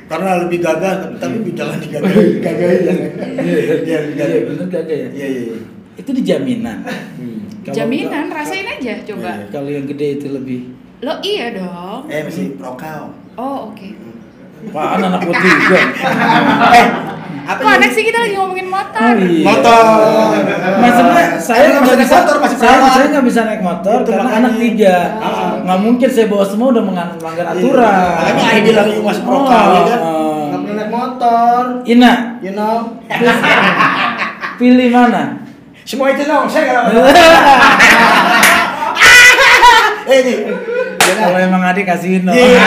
karena 0.08 0.42
lebih 0.42 0.58
gagah 0.58 0.94
tapi, 1.04 1.16
tapi 1.20 1.52
jangan 1.54 1.78
digagah 1.78 2.12
gagah 2.40 2.70
ya. 2.74 2.94
Iya, 3.38 4.00
Iya, 4.10 4.26
iya, 4.26 4.40
bener 4.48 4.68
gagah 4.68 4.98
ya. 4.98 5.10
Iya, 5.14 5.28
iya. 5.28 5.42
iya. 5.46 5.58
Itu 5.96 6.10
di 6.12 6.22
jaminan. 6.24 6.82
Hmm. 7.14 7.46
Jaminan, 7.68 8.26
rasain 8.32 8.66
aja 8.66 8.94
coba. 9.06 9.38
Iya. 9.38 9.54
Kalau 9.54 9.70
yang 9.70 9.86
gede 9.86 10.18
itu 10.18 10.28
lebih 10.32 10.60
Lo 10.98 11.14
iya 11.22 11.54
dong. 11.54 12.10
Eh, 12.10 12.26
masih 12.26 12.58
prokal. 12.58 13.14
Oh 13.38 13.70
oke. 13.70 13.86
Apaan 14.60 15.00
anak 15.00 15.22
gua 15.22 15.36
tiga? 15.36 15.78
eh, 16.78 16.88
apa 17.48 17.64
anak 17.80 17.90
sih 17.92 18.04
kita 18.04 18.18
lagi 18.20 18.36
ngomongin 18.36 18.68
motor. 18.68 19.00
Oh, 19.00 19.14
iya. 19.16 19.46
Motor. 19.46 19.84
Maksudnya 20.78 21.24
saya 21.38 21.66
nggak 21.78 21.98
bisa 21.98 22.14
motor, 22.20 22.36
masih 22.42 22.58
saya 22.58 22.78
saya 22.90 23.06
nggak 23.08 23.26
bisa 23.26 23.40
naik 23.44 23.62
motor 23.62 23.98
Itu 24.02 24.10
karena 24.10 24.24
makanya. 24.26 24.42
anak 24.44 24.54
tiga. 24.60 24.96
Ah. 25.18 25.52
Nggak 25.62 25.80
mungkin 25.80 26.10
saya 26.10 26.26
bawa 26.28 26.44
semua 26.44 26.68
udah 26.70 26.84
melanggar 26.84 27.46
aturan. 27.48 27.88
Iya. 27.88 28.12
Makanya 28.12 28.44
Aing 28.50 28.66
bilang 28.66 28.88
you 28.90 29.02
masih 29.02 29.24
prokal 29.24 29.64
Oh, 29.64 29.72
ya 29.72 29.82
kan. 29.86 30.00
oh. 30.02 30.44
Nggak 30.48 30.60
pernah 30.60 30.76
naik 30.76 30.92
motor. 30.92 31.62
Ina, 31.86 32.14
You 32.42 32.52
know. 32.52 32.78
pilih 34.60 34.90
mana? 34.90 35.24
Semua 35.82 36.12
itu 36.12 36.24
dong, 36.26 36.50
saya 36.50 36.64
nggak. 36.66 36.84
Eh, 40.08 40.24
ini. 40.24 40.36
Kalau 41.20 41.36
emang 41.36 41.60
adik 41.62 41.84
kasihin 41.84 42.24
dong. 42.24 42.32
Iya. 42.32 42.64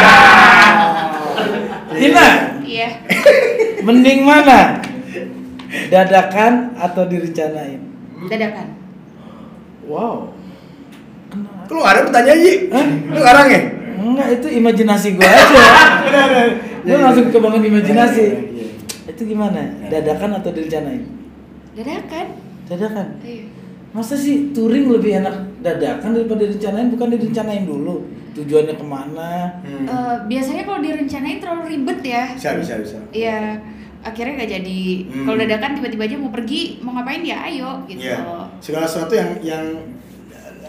Ina, 2.00 2.28
Iya. 2.64 2.88
mending 3.86 4.24
mana? 4.24 4.80
Dadakan 5.92 6.74
atau 6.74 7.04
direncanain? 7.06 7.80
Dadakan. 8.26 8.66
Wow. 9.84 10.32
Lu 11.70 11.76
nggak 11.78 11.92
ada 11.94 12.02
pertanyaan 12.08 12.40
Yi? 12.42 12.54
Hah? 12.72 12.86
Lu 13.14 13.18
ngarang 13.20 13.48
ya? 13.48 13.60
Enggak, 14.00 14.28
itu 14.40 14.48
imajinasi 14.48 15.08
gua 15.14 15.28
aja. 15.28 15.64
Gua 16.88 16.96
langsung 16.96 17.28
kebangun 17.28 17.60
imajinasi. 17.60 18.24
Iya, 18.56 18.66
Itu 19.12 19.28
gimana? 19.28 19.60
Dadakan 19.92 20.40
atau 20.40 20.48
direncanain? 20.50 21.04
Dadakan. 21.76 22.26
Dadakan. 22.64 23.06
Iya. 23.20 23.44
Masa 23.90 24.14
sih 24.14 24.54
touring 24.54 24.86
lebih 24.86 25.18
enak 25.18 25.34
dadakan 25.60 26.14
daripada 26.14 26.46
direncanain? 26.46 26.88
Bukan 26.94 27.08
direncanain 27.10 27.66
dulu. 27.66 28.06
Tujuannya 28.30 28.78
ke 28.78 28.86
mana? 28.86 29.58
Hmm. 29.66 29.82
Eh, 29.82 30.16
biasanya 30.30 30.62
kalau 30.62 30.78
direncanain 30.78 31.42
terlalu 31.42 31.64
ribet 31.74 31.98
ya. 32.06 32.24
Bisa, 32.30 32.54
bisa, 32.54 32.78
bisa. 32.78 32.98
Iya. 33.10 33.58
Akhirnya 34.00 34.38
nggak 34.38 34.50
jadi. 34.54 34.82
Hmm. 35.10 35.26
Kalau 35.26 35.36
dadakan 35.36 35.70
tiba-tiba 35.74 36.02
aja 36.06 36.16
mau 36.16 36.30
pergi, 36.30 36.78
mau 36.80 36.94
ngapain 36.94 37.26
ya 37.26 37.42
ayo 37.50 37.82
gitu. 37.90 38.06
Iya. 38.06 38.46
Segala 38.62 38.86
sesuatu 38.86 39.12
yang 39.12 39.30
yang 39.42 39.64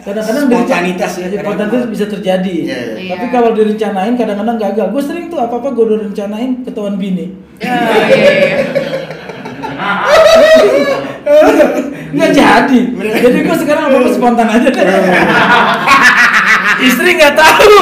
kadang-kadang 0.02 0.50
Spontanitas 0.50 1.12
ya, 1.14 1.30
kadang-kadang. 1.30 1.46
spontanitas 1.46 1.82
bisa 1.86 2.04
terjadi 2.10 2.56
Iya, 2.66 2.78
iya. 2.98 3.14
tapi 3.14 3.26
kalau 3.30 3.54
direncanain 3.54 4.18
kadang-kadang 4.18 4.58
gagal 4.58 4.86
gue 4.90 4.98
sering 4.98 5.30
tuh 5.30 5.38
apa 5.38 5.62
apa 5.62 5.70
gue 5.70 5.84
udah 5.86 5.98
rencanain 6.02 6.66
ketahuan 6.66 6.98
bini 6.98 7.30
Ya, 7.62 7.70
iya, 8.10 8.30
iya. 8.34 8.58
nggak 12.12 12.30
jadi. 12.36 12.80
Jadi 13.22 13.38
gue 13.42 13.56
sekarang 13.56 13.84
apa 13.88 13.96
apa 14.00 14.08
spontan 14.12 14.48
aja 14.48 14.68
deh. 14.68 14.84
Istri 16.88 17.10
nggak 17.14 17.34
tahu. 17.38 17.72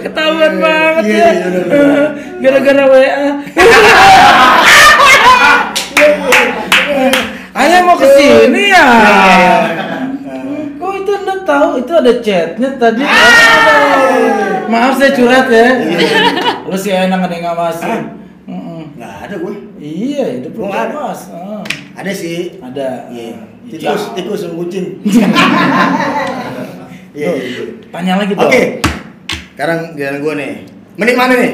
Ketahuan 0.00 0.54
banget 0.60 1.04
Iya, 1.06 1.16
ya. 1.16 1.30
iya, 1.32 1.48
gara-gara 2.40 2.84
WA 2.88 3.28
Ayah 7.50 7.80
mau 7.82 7.98
ke 7.98 8.06
sini 8.14 8.70
ya? 8.70 8.86
Kok 10.78 10.92
itu 11.02 11.10
anda 11.12 11.34
tahu? 11.44 11.68
Itu 11.82 11.92
ada 11.98 12.12
chatnya 12.22 12.68
tadi? 12.78 13.02
Aduh. 13.04 14.70
Maaf 14.70 14.94
saya 14.96 15.10
curhat 15.18 15.50
ya. 15.50 15.66
Lu 16.64 16.76
sih 16.78 16.94
enak 16.94 17.26
yang 17.26 17.42
ngawasin. 17.50 18.19
Nggak 19.00 19.14
ada 19.24 19.34
gue 19.34 19.52
Iya, 19.80 20.24
itu 20.36 20.46
Oh, 20.46 20.52
perlu 20.52 20.64
nggak 20.68 20.84
ada. 20.84 20.94
awas. 20.94 21.20
Ah. 21.32 21.64
ada 21.96 22.12
sih 22.12 22.60
Ada. 22.60 23.08
Iya. 23.08 23.32
Ya, 23.62 23.72
Tikus, 23.72 23.80
jauh. 23.82 24.12
tikus 24.12 24.38
sama 24.38 24.54
kucing. 24.58 24.86
Iya, 27.10 27.26
Tuh, 27.26 27.34
iya, 27.34 27.48
iya. 27.50 27.62
Tanya 27.90 28.12
lagi 28.16 28.32
Oke. 28.32 28.38
dong. 28.38 28.54
Sekarang 29.50 29.78
giliran 29.92 30.20
gue 30.20 30.34
nih. 30.36 30.52
Mending 30.94 31.18
mana 31.18 31.34
nih? 31.34 31.52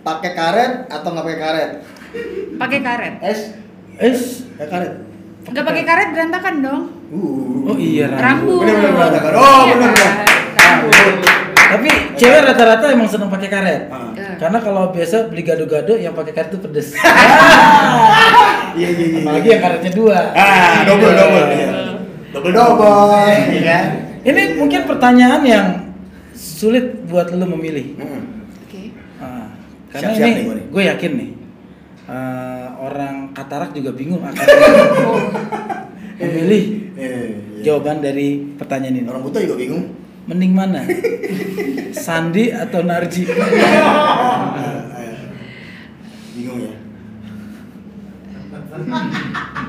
Pakai 0.00 0.30
karet 0.32 0.72
atau 0.86 1.08
nggak 1.10 1.24
pakai 1.24 1.40
karet? 1.40 1.70
Pakai 2.54 2.78
karet. 2.80 3.14
Es, 3.18 3.40
Es. 3.98 4.46
pakai 4.54 4.68
karet. 4.70 4.92
Nggak 5.44 5.64
pakai 5.64 5.82
karet 5.82 6.08
berantakan 6.12 6.54
dong. 6.60 6.82
Uh. 7.10 7.66
Oh 7.66 7.76
iya, 7.76 8.12
Rambut. 8.12 8.62
Bener-bener 8.62 8.92
berantakan. 8.94 9.30
Oh, 9.34 9.62
Iya 9.64 9.74
bener, 9.74 9.90
bener. 9.90 9.98
kan? 9.98 10.26
Rambut. 10.54 11.14
Tapi 11.64 11.88
cewek 12.14 12.40
rata-rata 12.44 12.86
emang 12.90 13.08
seneng 13.08 13.28
pakai 13.28 13.48
karet. 13.48 13.82
Ah. 13.88 14.12
Eh. 14.12 14.36
Karena 14.36 14.58
kalau 14.58 14.90
biasa 14.90 15.28
beli 15.28 15.42
gado-gado 15.42 15.94
yang 15.94 16.12
pakai 16.12 16.32
karet 16.32 16.50
itu 16.52 16.60
pedes. 16.60 16.88
Iya, 18.74 18.90
iya, 18.90 19.06
iya. 19.06 19.18
Apalagi 19.22 19.48
yang 19.48 19.62
karetnya 19.62 19.92
dua. 19.94 20.18
Ah, 20.34 20.82
double, 20.82 21.14
double. 21.14 21.44
Iya. 21.46 21.68
Double, 22.34 22.50
double. 22.50 23.06
Iya 23.54 23.62
kan? 23.62 23.84
Ini 24.26 24.42
mungkin 24.58 24.80
pertanyaan 24.82 25.42
yang 25.46 25.66
sulit 26.34 27.06
buat 27.06 27.30
lu 27.30 27.46
memilih. 27.46 27.94
Mm-mm. 27.94 28.22
Oke. 28.66 28.90
Ah, 29.22 29.54
karena 29.94 30.10
Siap-siap 30.10 30.26
nih 30.26 30.32
ini 30.34 30.50
nih. 30.50 30.66
gue 30.66 30.82
yakin 30.90 31.12
nih 31.14 31.30
eh, 32.04 32.66
orang 32.74 33.14
katarak 33.30 33.70
juga 33.70 33.94
bingung 33.94 34.20
akan 34.20 34.42
memilih 36.18 36.64
Iya, 36.94 37.10
iya. 37.10 37.62
jawaban 37.62 38.02
dari 38.02 38.42
pertanyaan 38.54 39.02
ini. 39.02 39.06
Orang 39.06 39.22
buta 39.22 39.38
juga 39.38 39.54
bingung. 39.54 39.84
Mending 40.24 40.52
mana? 40.56 40.80
Sandi 41.92 42.48
atau 42.48 42.80
Narji? 42.80 43.28
Bingung 46.32 46.60
ya. 46.64 46.74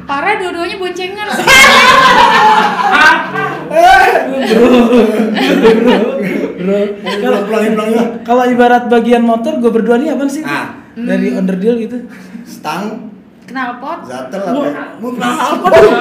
Parah 0.05 0.33
dua-duanya 0.39 0.77
boncengan. 0.81 1.27
Bro, 6.55 6.79
kalau 8.25 8.43
ibarat 8.49 8.89
bagian 8.89 9.21
motor 9.25 9.61
gue 9.61 9.71
berdua 9.73 9.99
nih 10.01 10.13
apa 10.13 10.23
sih? 10.29 10.41
Ah. 10.45 10.81
Dari 10.95 11.35
underdeal 11.35 11.75
gitu. 11.83 12.07
Stang, 12.47 13.11
Knalpot. 13.45 13.99
zatel 14.03 14.41
apa? 14.41 14.65
Waduh, 15.05 15.91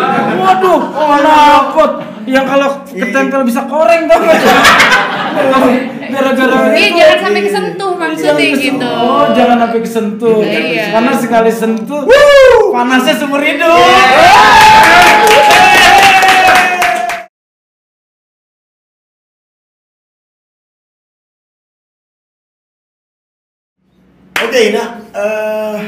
waduh, 0.40 0.80
oh 0.90 1.14
knalpot 1.14 1.92
yang 2.24 2.48
kalau 2.48 2.80
ketempel 2.86 3.44
bisa 3.44 3.68
koreng 3.68 4.08
tau 4.08 4.16
gak? 4.18 4.40
Gara-gara 6.04 6.72
Iya, 6.72 6.88
itu. 6.88 6.96
jangan 6.96 7.18
sampai 7.20 7.42
kesentuh 7.42 7.90
maksudnya 7.94 8.32
Jangan 8.32 8.48
kes- 8.48 8.62
gitu. 8.62 8.86
Oh, 8.88 9.24
jangan 9.34 9.56
sampai 9.58 9.80
kesentuh. 9.82 10.38
Iya. 10.40 10.84
Karena 10.90 11.12
sekali 11.12 11.50
sentuh, 11.50 12.00
panasnya 12.70 13.14
seumur 13.14 13.42
hidup. 13.42 13.76
Oke, 24.36 24.58
Ina. 24.70 24.84
eh 25.14 25.78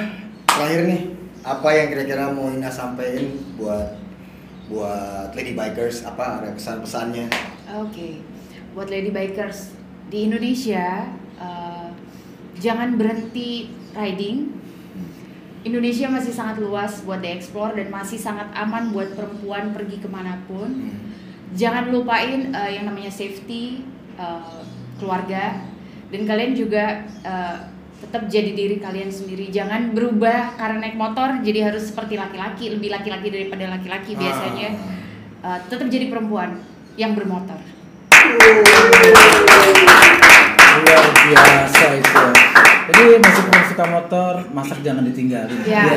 terakhir 0.47 0.81
nih, 0.89 1.01
apa 1.47 1.69
yang 1.71 1.95
kira-kira 1.95 2.27
mau 2.35 2.51
Ina 2.51 2.67
sampaikan 2.67 3.39
buat 3.55 3.95
buat 4.67 5.31
lady 5.39 5.55
bikers? 5.55 6.03
Apa 6.03 6.43
ada 6.43 6.51
pesan-pesannya? 6.51 7.31
Oke, 7.79 8.19
buat 8.75 8.91
lady 8.91 9.15
bikers 9.15 9.79
di 10.11 10.27
Indonesia 10.27 11.07
eh, 11.39 11.89
jangan 12.59 12.99
berhenti 12.99 13.71
riding. 13.95 14.59
Indonesia 15.63 16.11
masih 16.11 16.35
sangat 16.35 16.63
luas 16.63 17.03
buat 17.07 17.23
dieksplor 17.23 17.79
dan 17.79 17.91
masih 17.91 18.19
sangat 18.19 18.51
aman 18.55 18.91
buat 18.91 19.15
perempuan 19.15 19.71
pergi 19.71 20.03
ke 20.03 20.11
mana 20.11 20.43
pun. 20.51 20.67
Jangan 21.55 21.95
lupain 21.95 22.51
eh, 22.51 22.71
yang 22.75 22.91
namanya 22.91 23.15
safety 23.15 23.87
eh, 24.19 24.63
keluarga 24.99 25.63
dan 26.11 26.23
kalian 26.27 26.59
juga 26.59 27.07
eh, 27.23 27.76
tetap 27.97 28.29
jadi 28.29 28.53
diri 28.53 28.77
kalian 28.77 29.09
sendiri. 29.09 29.49
Jangan 29.49 29.97
berubah 29.97 30.57
karena 30.61 30.85
naik 30.85 30.97
motor 31.01 31.41
jadi 31.41 31.73
harus 31.73 31.89
seperti 31.89 32.21
laki-laki, 32.21 32.69
lebih 32.69 32.93
laki-laki 32.93 33.29
daripada 33.33 33.65
laki-laki 33.73 34.13
biasanya. 34.15 34.71
Eh, 35.47 35.59
tetap 35.71 35.87
jadi 35.89 36.11
perempuan 36.11 36.61
yang 36.99 37.17
bermotor. 37.17 37.61
Luar 40.77 41.07
biasa 41.09 41.85
itu. 41.97 42.25
Jadi 42.87 43.19
meskipun 43.19 43.63
suka 43.67 43.85
motor, 43.91 44.33
masak 44.55 44.79
jangan 44.87 45.03
ditinggalin. 45.03 45.59
Ya. 45.67 45.91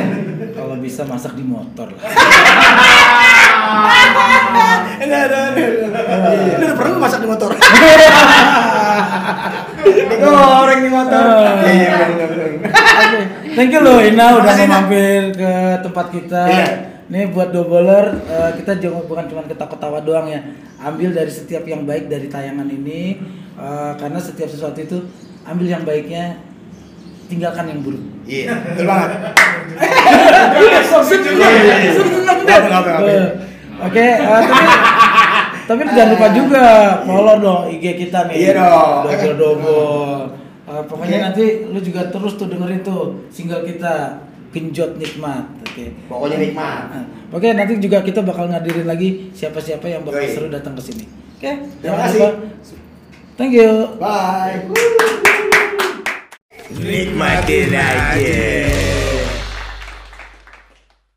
Kalau 0.57 0.75
bisa 0.82 1.05
masak 1.05 1.38
di 1.38 1.45
motor 1.45 1.93
lah. 1.93 2.01
Ini 4.99 5.15
ada, 5.15 5.53
ada, 5.53 5.61
ada. 5.61 6.30
Ini 6.34 6.63
udah 6.65 6.75
pernah 6.75 6.89
nggak 6.97 7.03
masak 7.05 7.19
di 7.21 7.27
motor? 7.30 7.49
Digoreng 10.09 10.80
di 10.82 10.89
motor. 10.91 11.23
Iya, 11.63 11.71
iya, 11.71 11.93
bener. 12.09 12.30
Oke, 12.69 13.19
thank 13.55 13.71
you 13.71 13.82
loh 13.86 14.01
Ina 14.01 14.25
udah 14.41 14.53
mau 14.65 14.67
mampir 14.67 15.32
ke 15.38 15.51
tempat 15.86 16.05
kita. 16.09 16.43
Iya. 16.49 16.88
Nih 17.10 17.26
buat 17.34 17.49
doubler 17.49 18.22
eh, 18.30 18.51
kita 18.62 18.78
jangan 18.78 19.01
bukan 19.10 19.26
cuma 19.26 19.41
ketawa-ketawa 19.49 20.05
doang 20.05 20.30
ya. 20.30 20.45
Ambil 20.78 21.10
dari 21.10 21.34
setiap 21.34 21.66
yang 21.66 21.89
baik 21.89 22.05
dari 22.05 22.30
tayangan 22.30 22.70
ini 22.70 23.18
eh, 23.57 23.91
karena 23.97 24.22
setiap 24.22 24.45
sesuatu 24.45 24.78
itu 24.78 25.10
ambil 25.41 25.66
yang 25.66 25.82
baiknya, 25.82 26.38
tinggalkan 27.26 27.66
yang 27.66 27.82
buruk. 27.82 28.03
Iya, 28.30 28.53
betul 28.78 28.86
banget. 28.86 29.10
Iya, 31.34 31.76
iya. 31.82 31.91
seneng 31.97 32.38
apa. 32.45 32.91
Eh, 33.10 33.28
Oke, 33.80 34.07
tapi 34.20 34.51
tapi 35.72 35.82
jangan 35.95 36.10
lupa 36.14 36.28
juga 36.36 36.66
follow 37.07 37.36
dong 37.39 37.62
IG 37.74 37.86
kita 38.05 38.28
nih. 38.28 38.36
Iya 38.38 38.51
dong. 38.60 39.07
Double 39.07 39.36
double. 39.39 40.18
Pokoknya 40.70 41.32
nanti 41.32 41.66
lu 41.66 41.80
juga 41.82 42.12
terus 42.14 42.38
tuh 42.38 42.51
dengerin 42.51 42.86
tuh 42.86 43.26
single 43.34 43.66
kita 43.66 44.28
Genjot 44.50 44.97
Nikmat. 44.97 45.45
Oke. 45.62 45.93
Pokoknya 46.10 46.38
nikmat. 46.41 46.82
Nah, 46.89 47.06
Oke, 47.30 47.54
nanti 47.54 47.78
juga 47.78 48.02
kita 48.02 48.26
bakal 48.26 48.50
ngadirin 48.50 48.89
lagi 48.89 49.30
siapa-siapa 49.38 49.86
yang 49.86 50.02
bakal 50.02 50.26
Yoi. 50.26 50.34
seru 50.34 50.47
datang 50.50 50.74
ke 50.74 50.82
sini. 50.82 51.06
Oke. 51.38 51.52
Terima 51.80 51.80
jangan 51.86 52.00
kasih. 52.10 52.20
lupa. 52.20 52.30
Thank 53.38 53.54
you. 53.56 53.72
Bye. 54.02 54.58
Nikmatin 56.74 57.72
aja. 57.72 58.88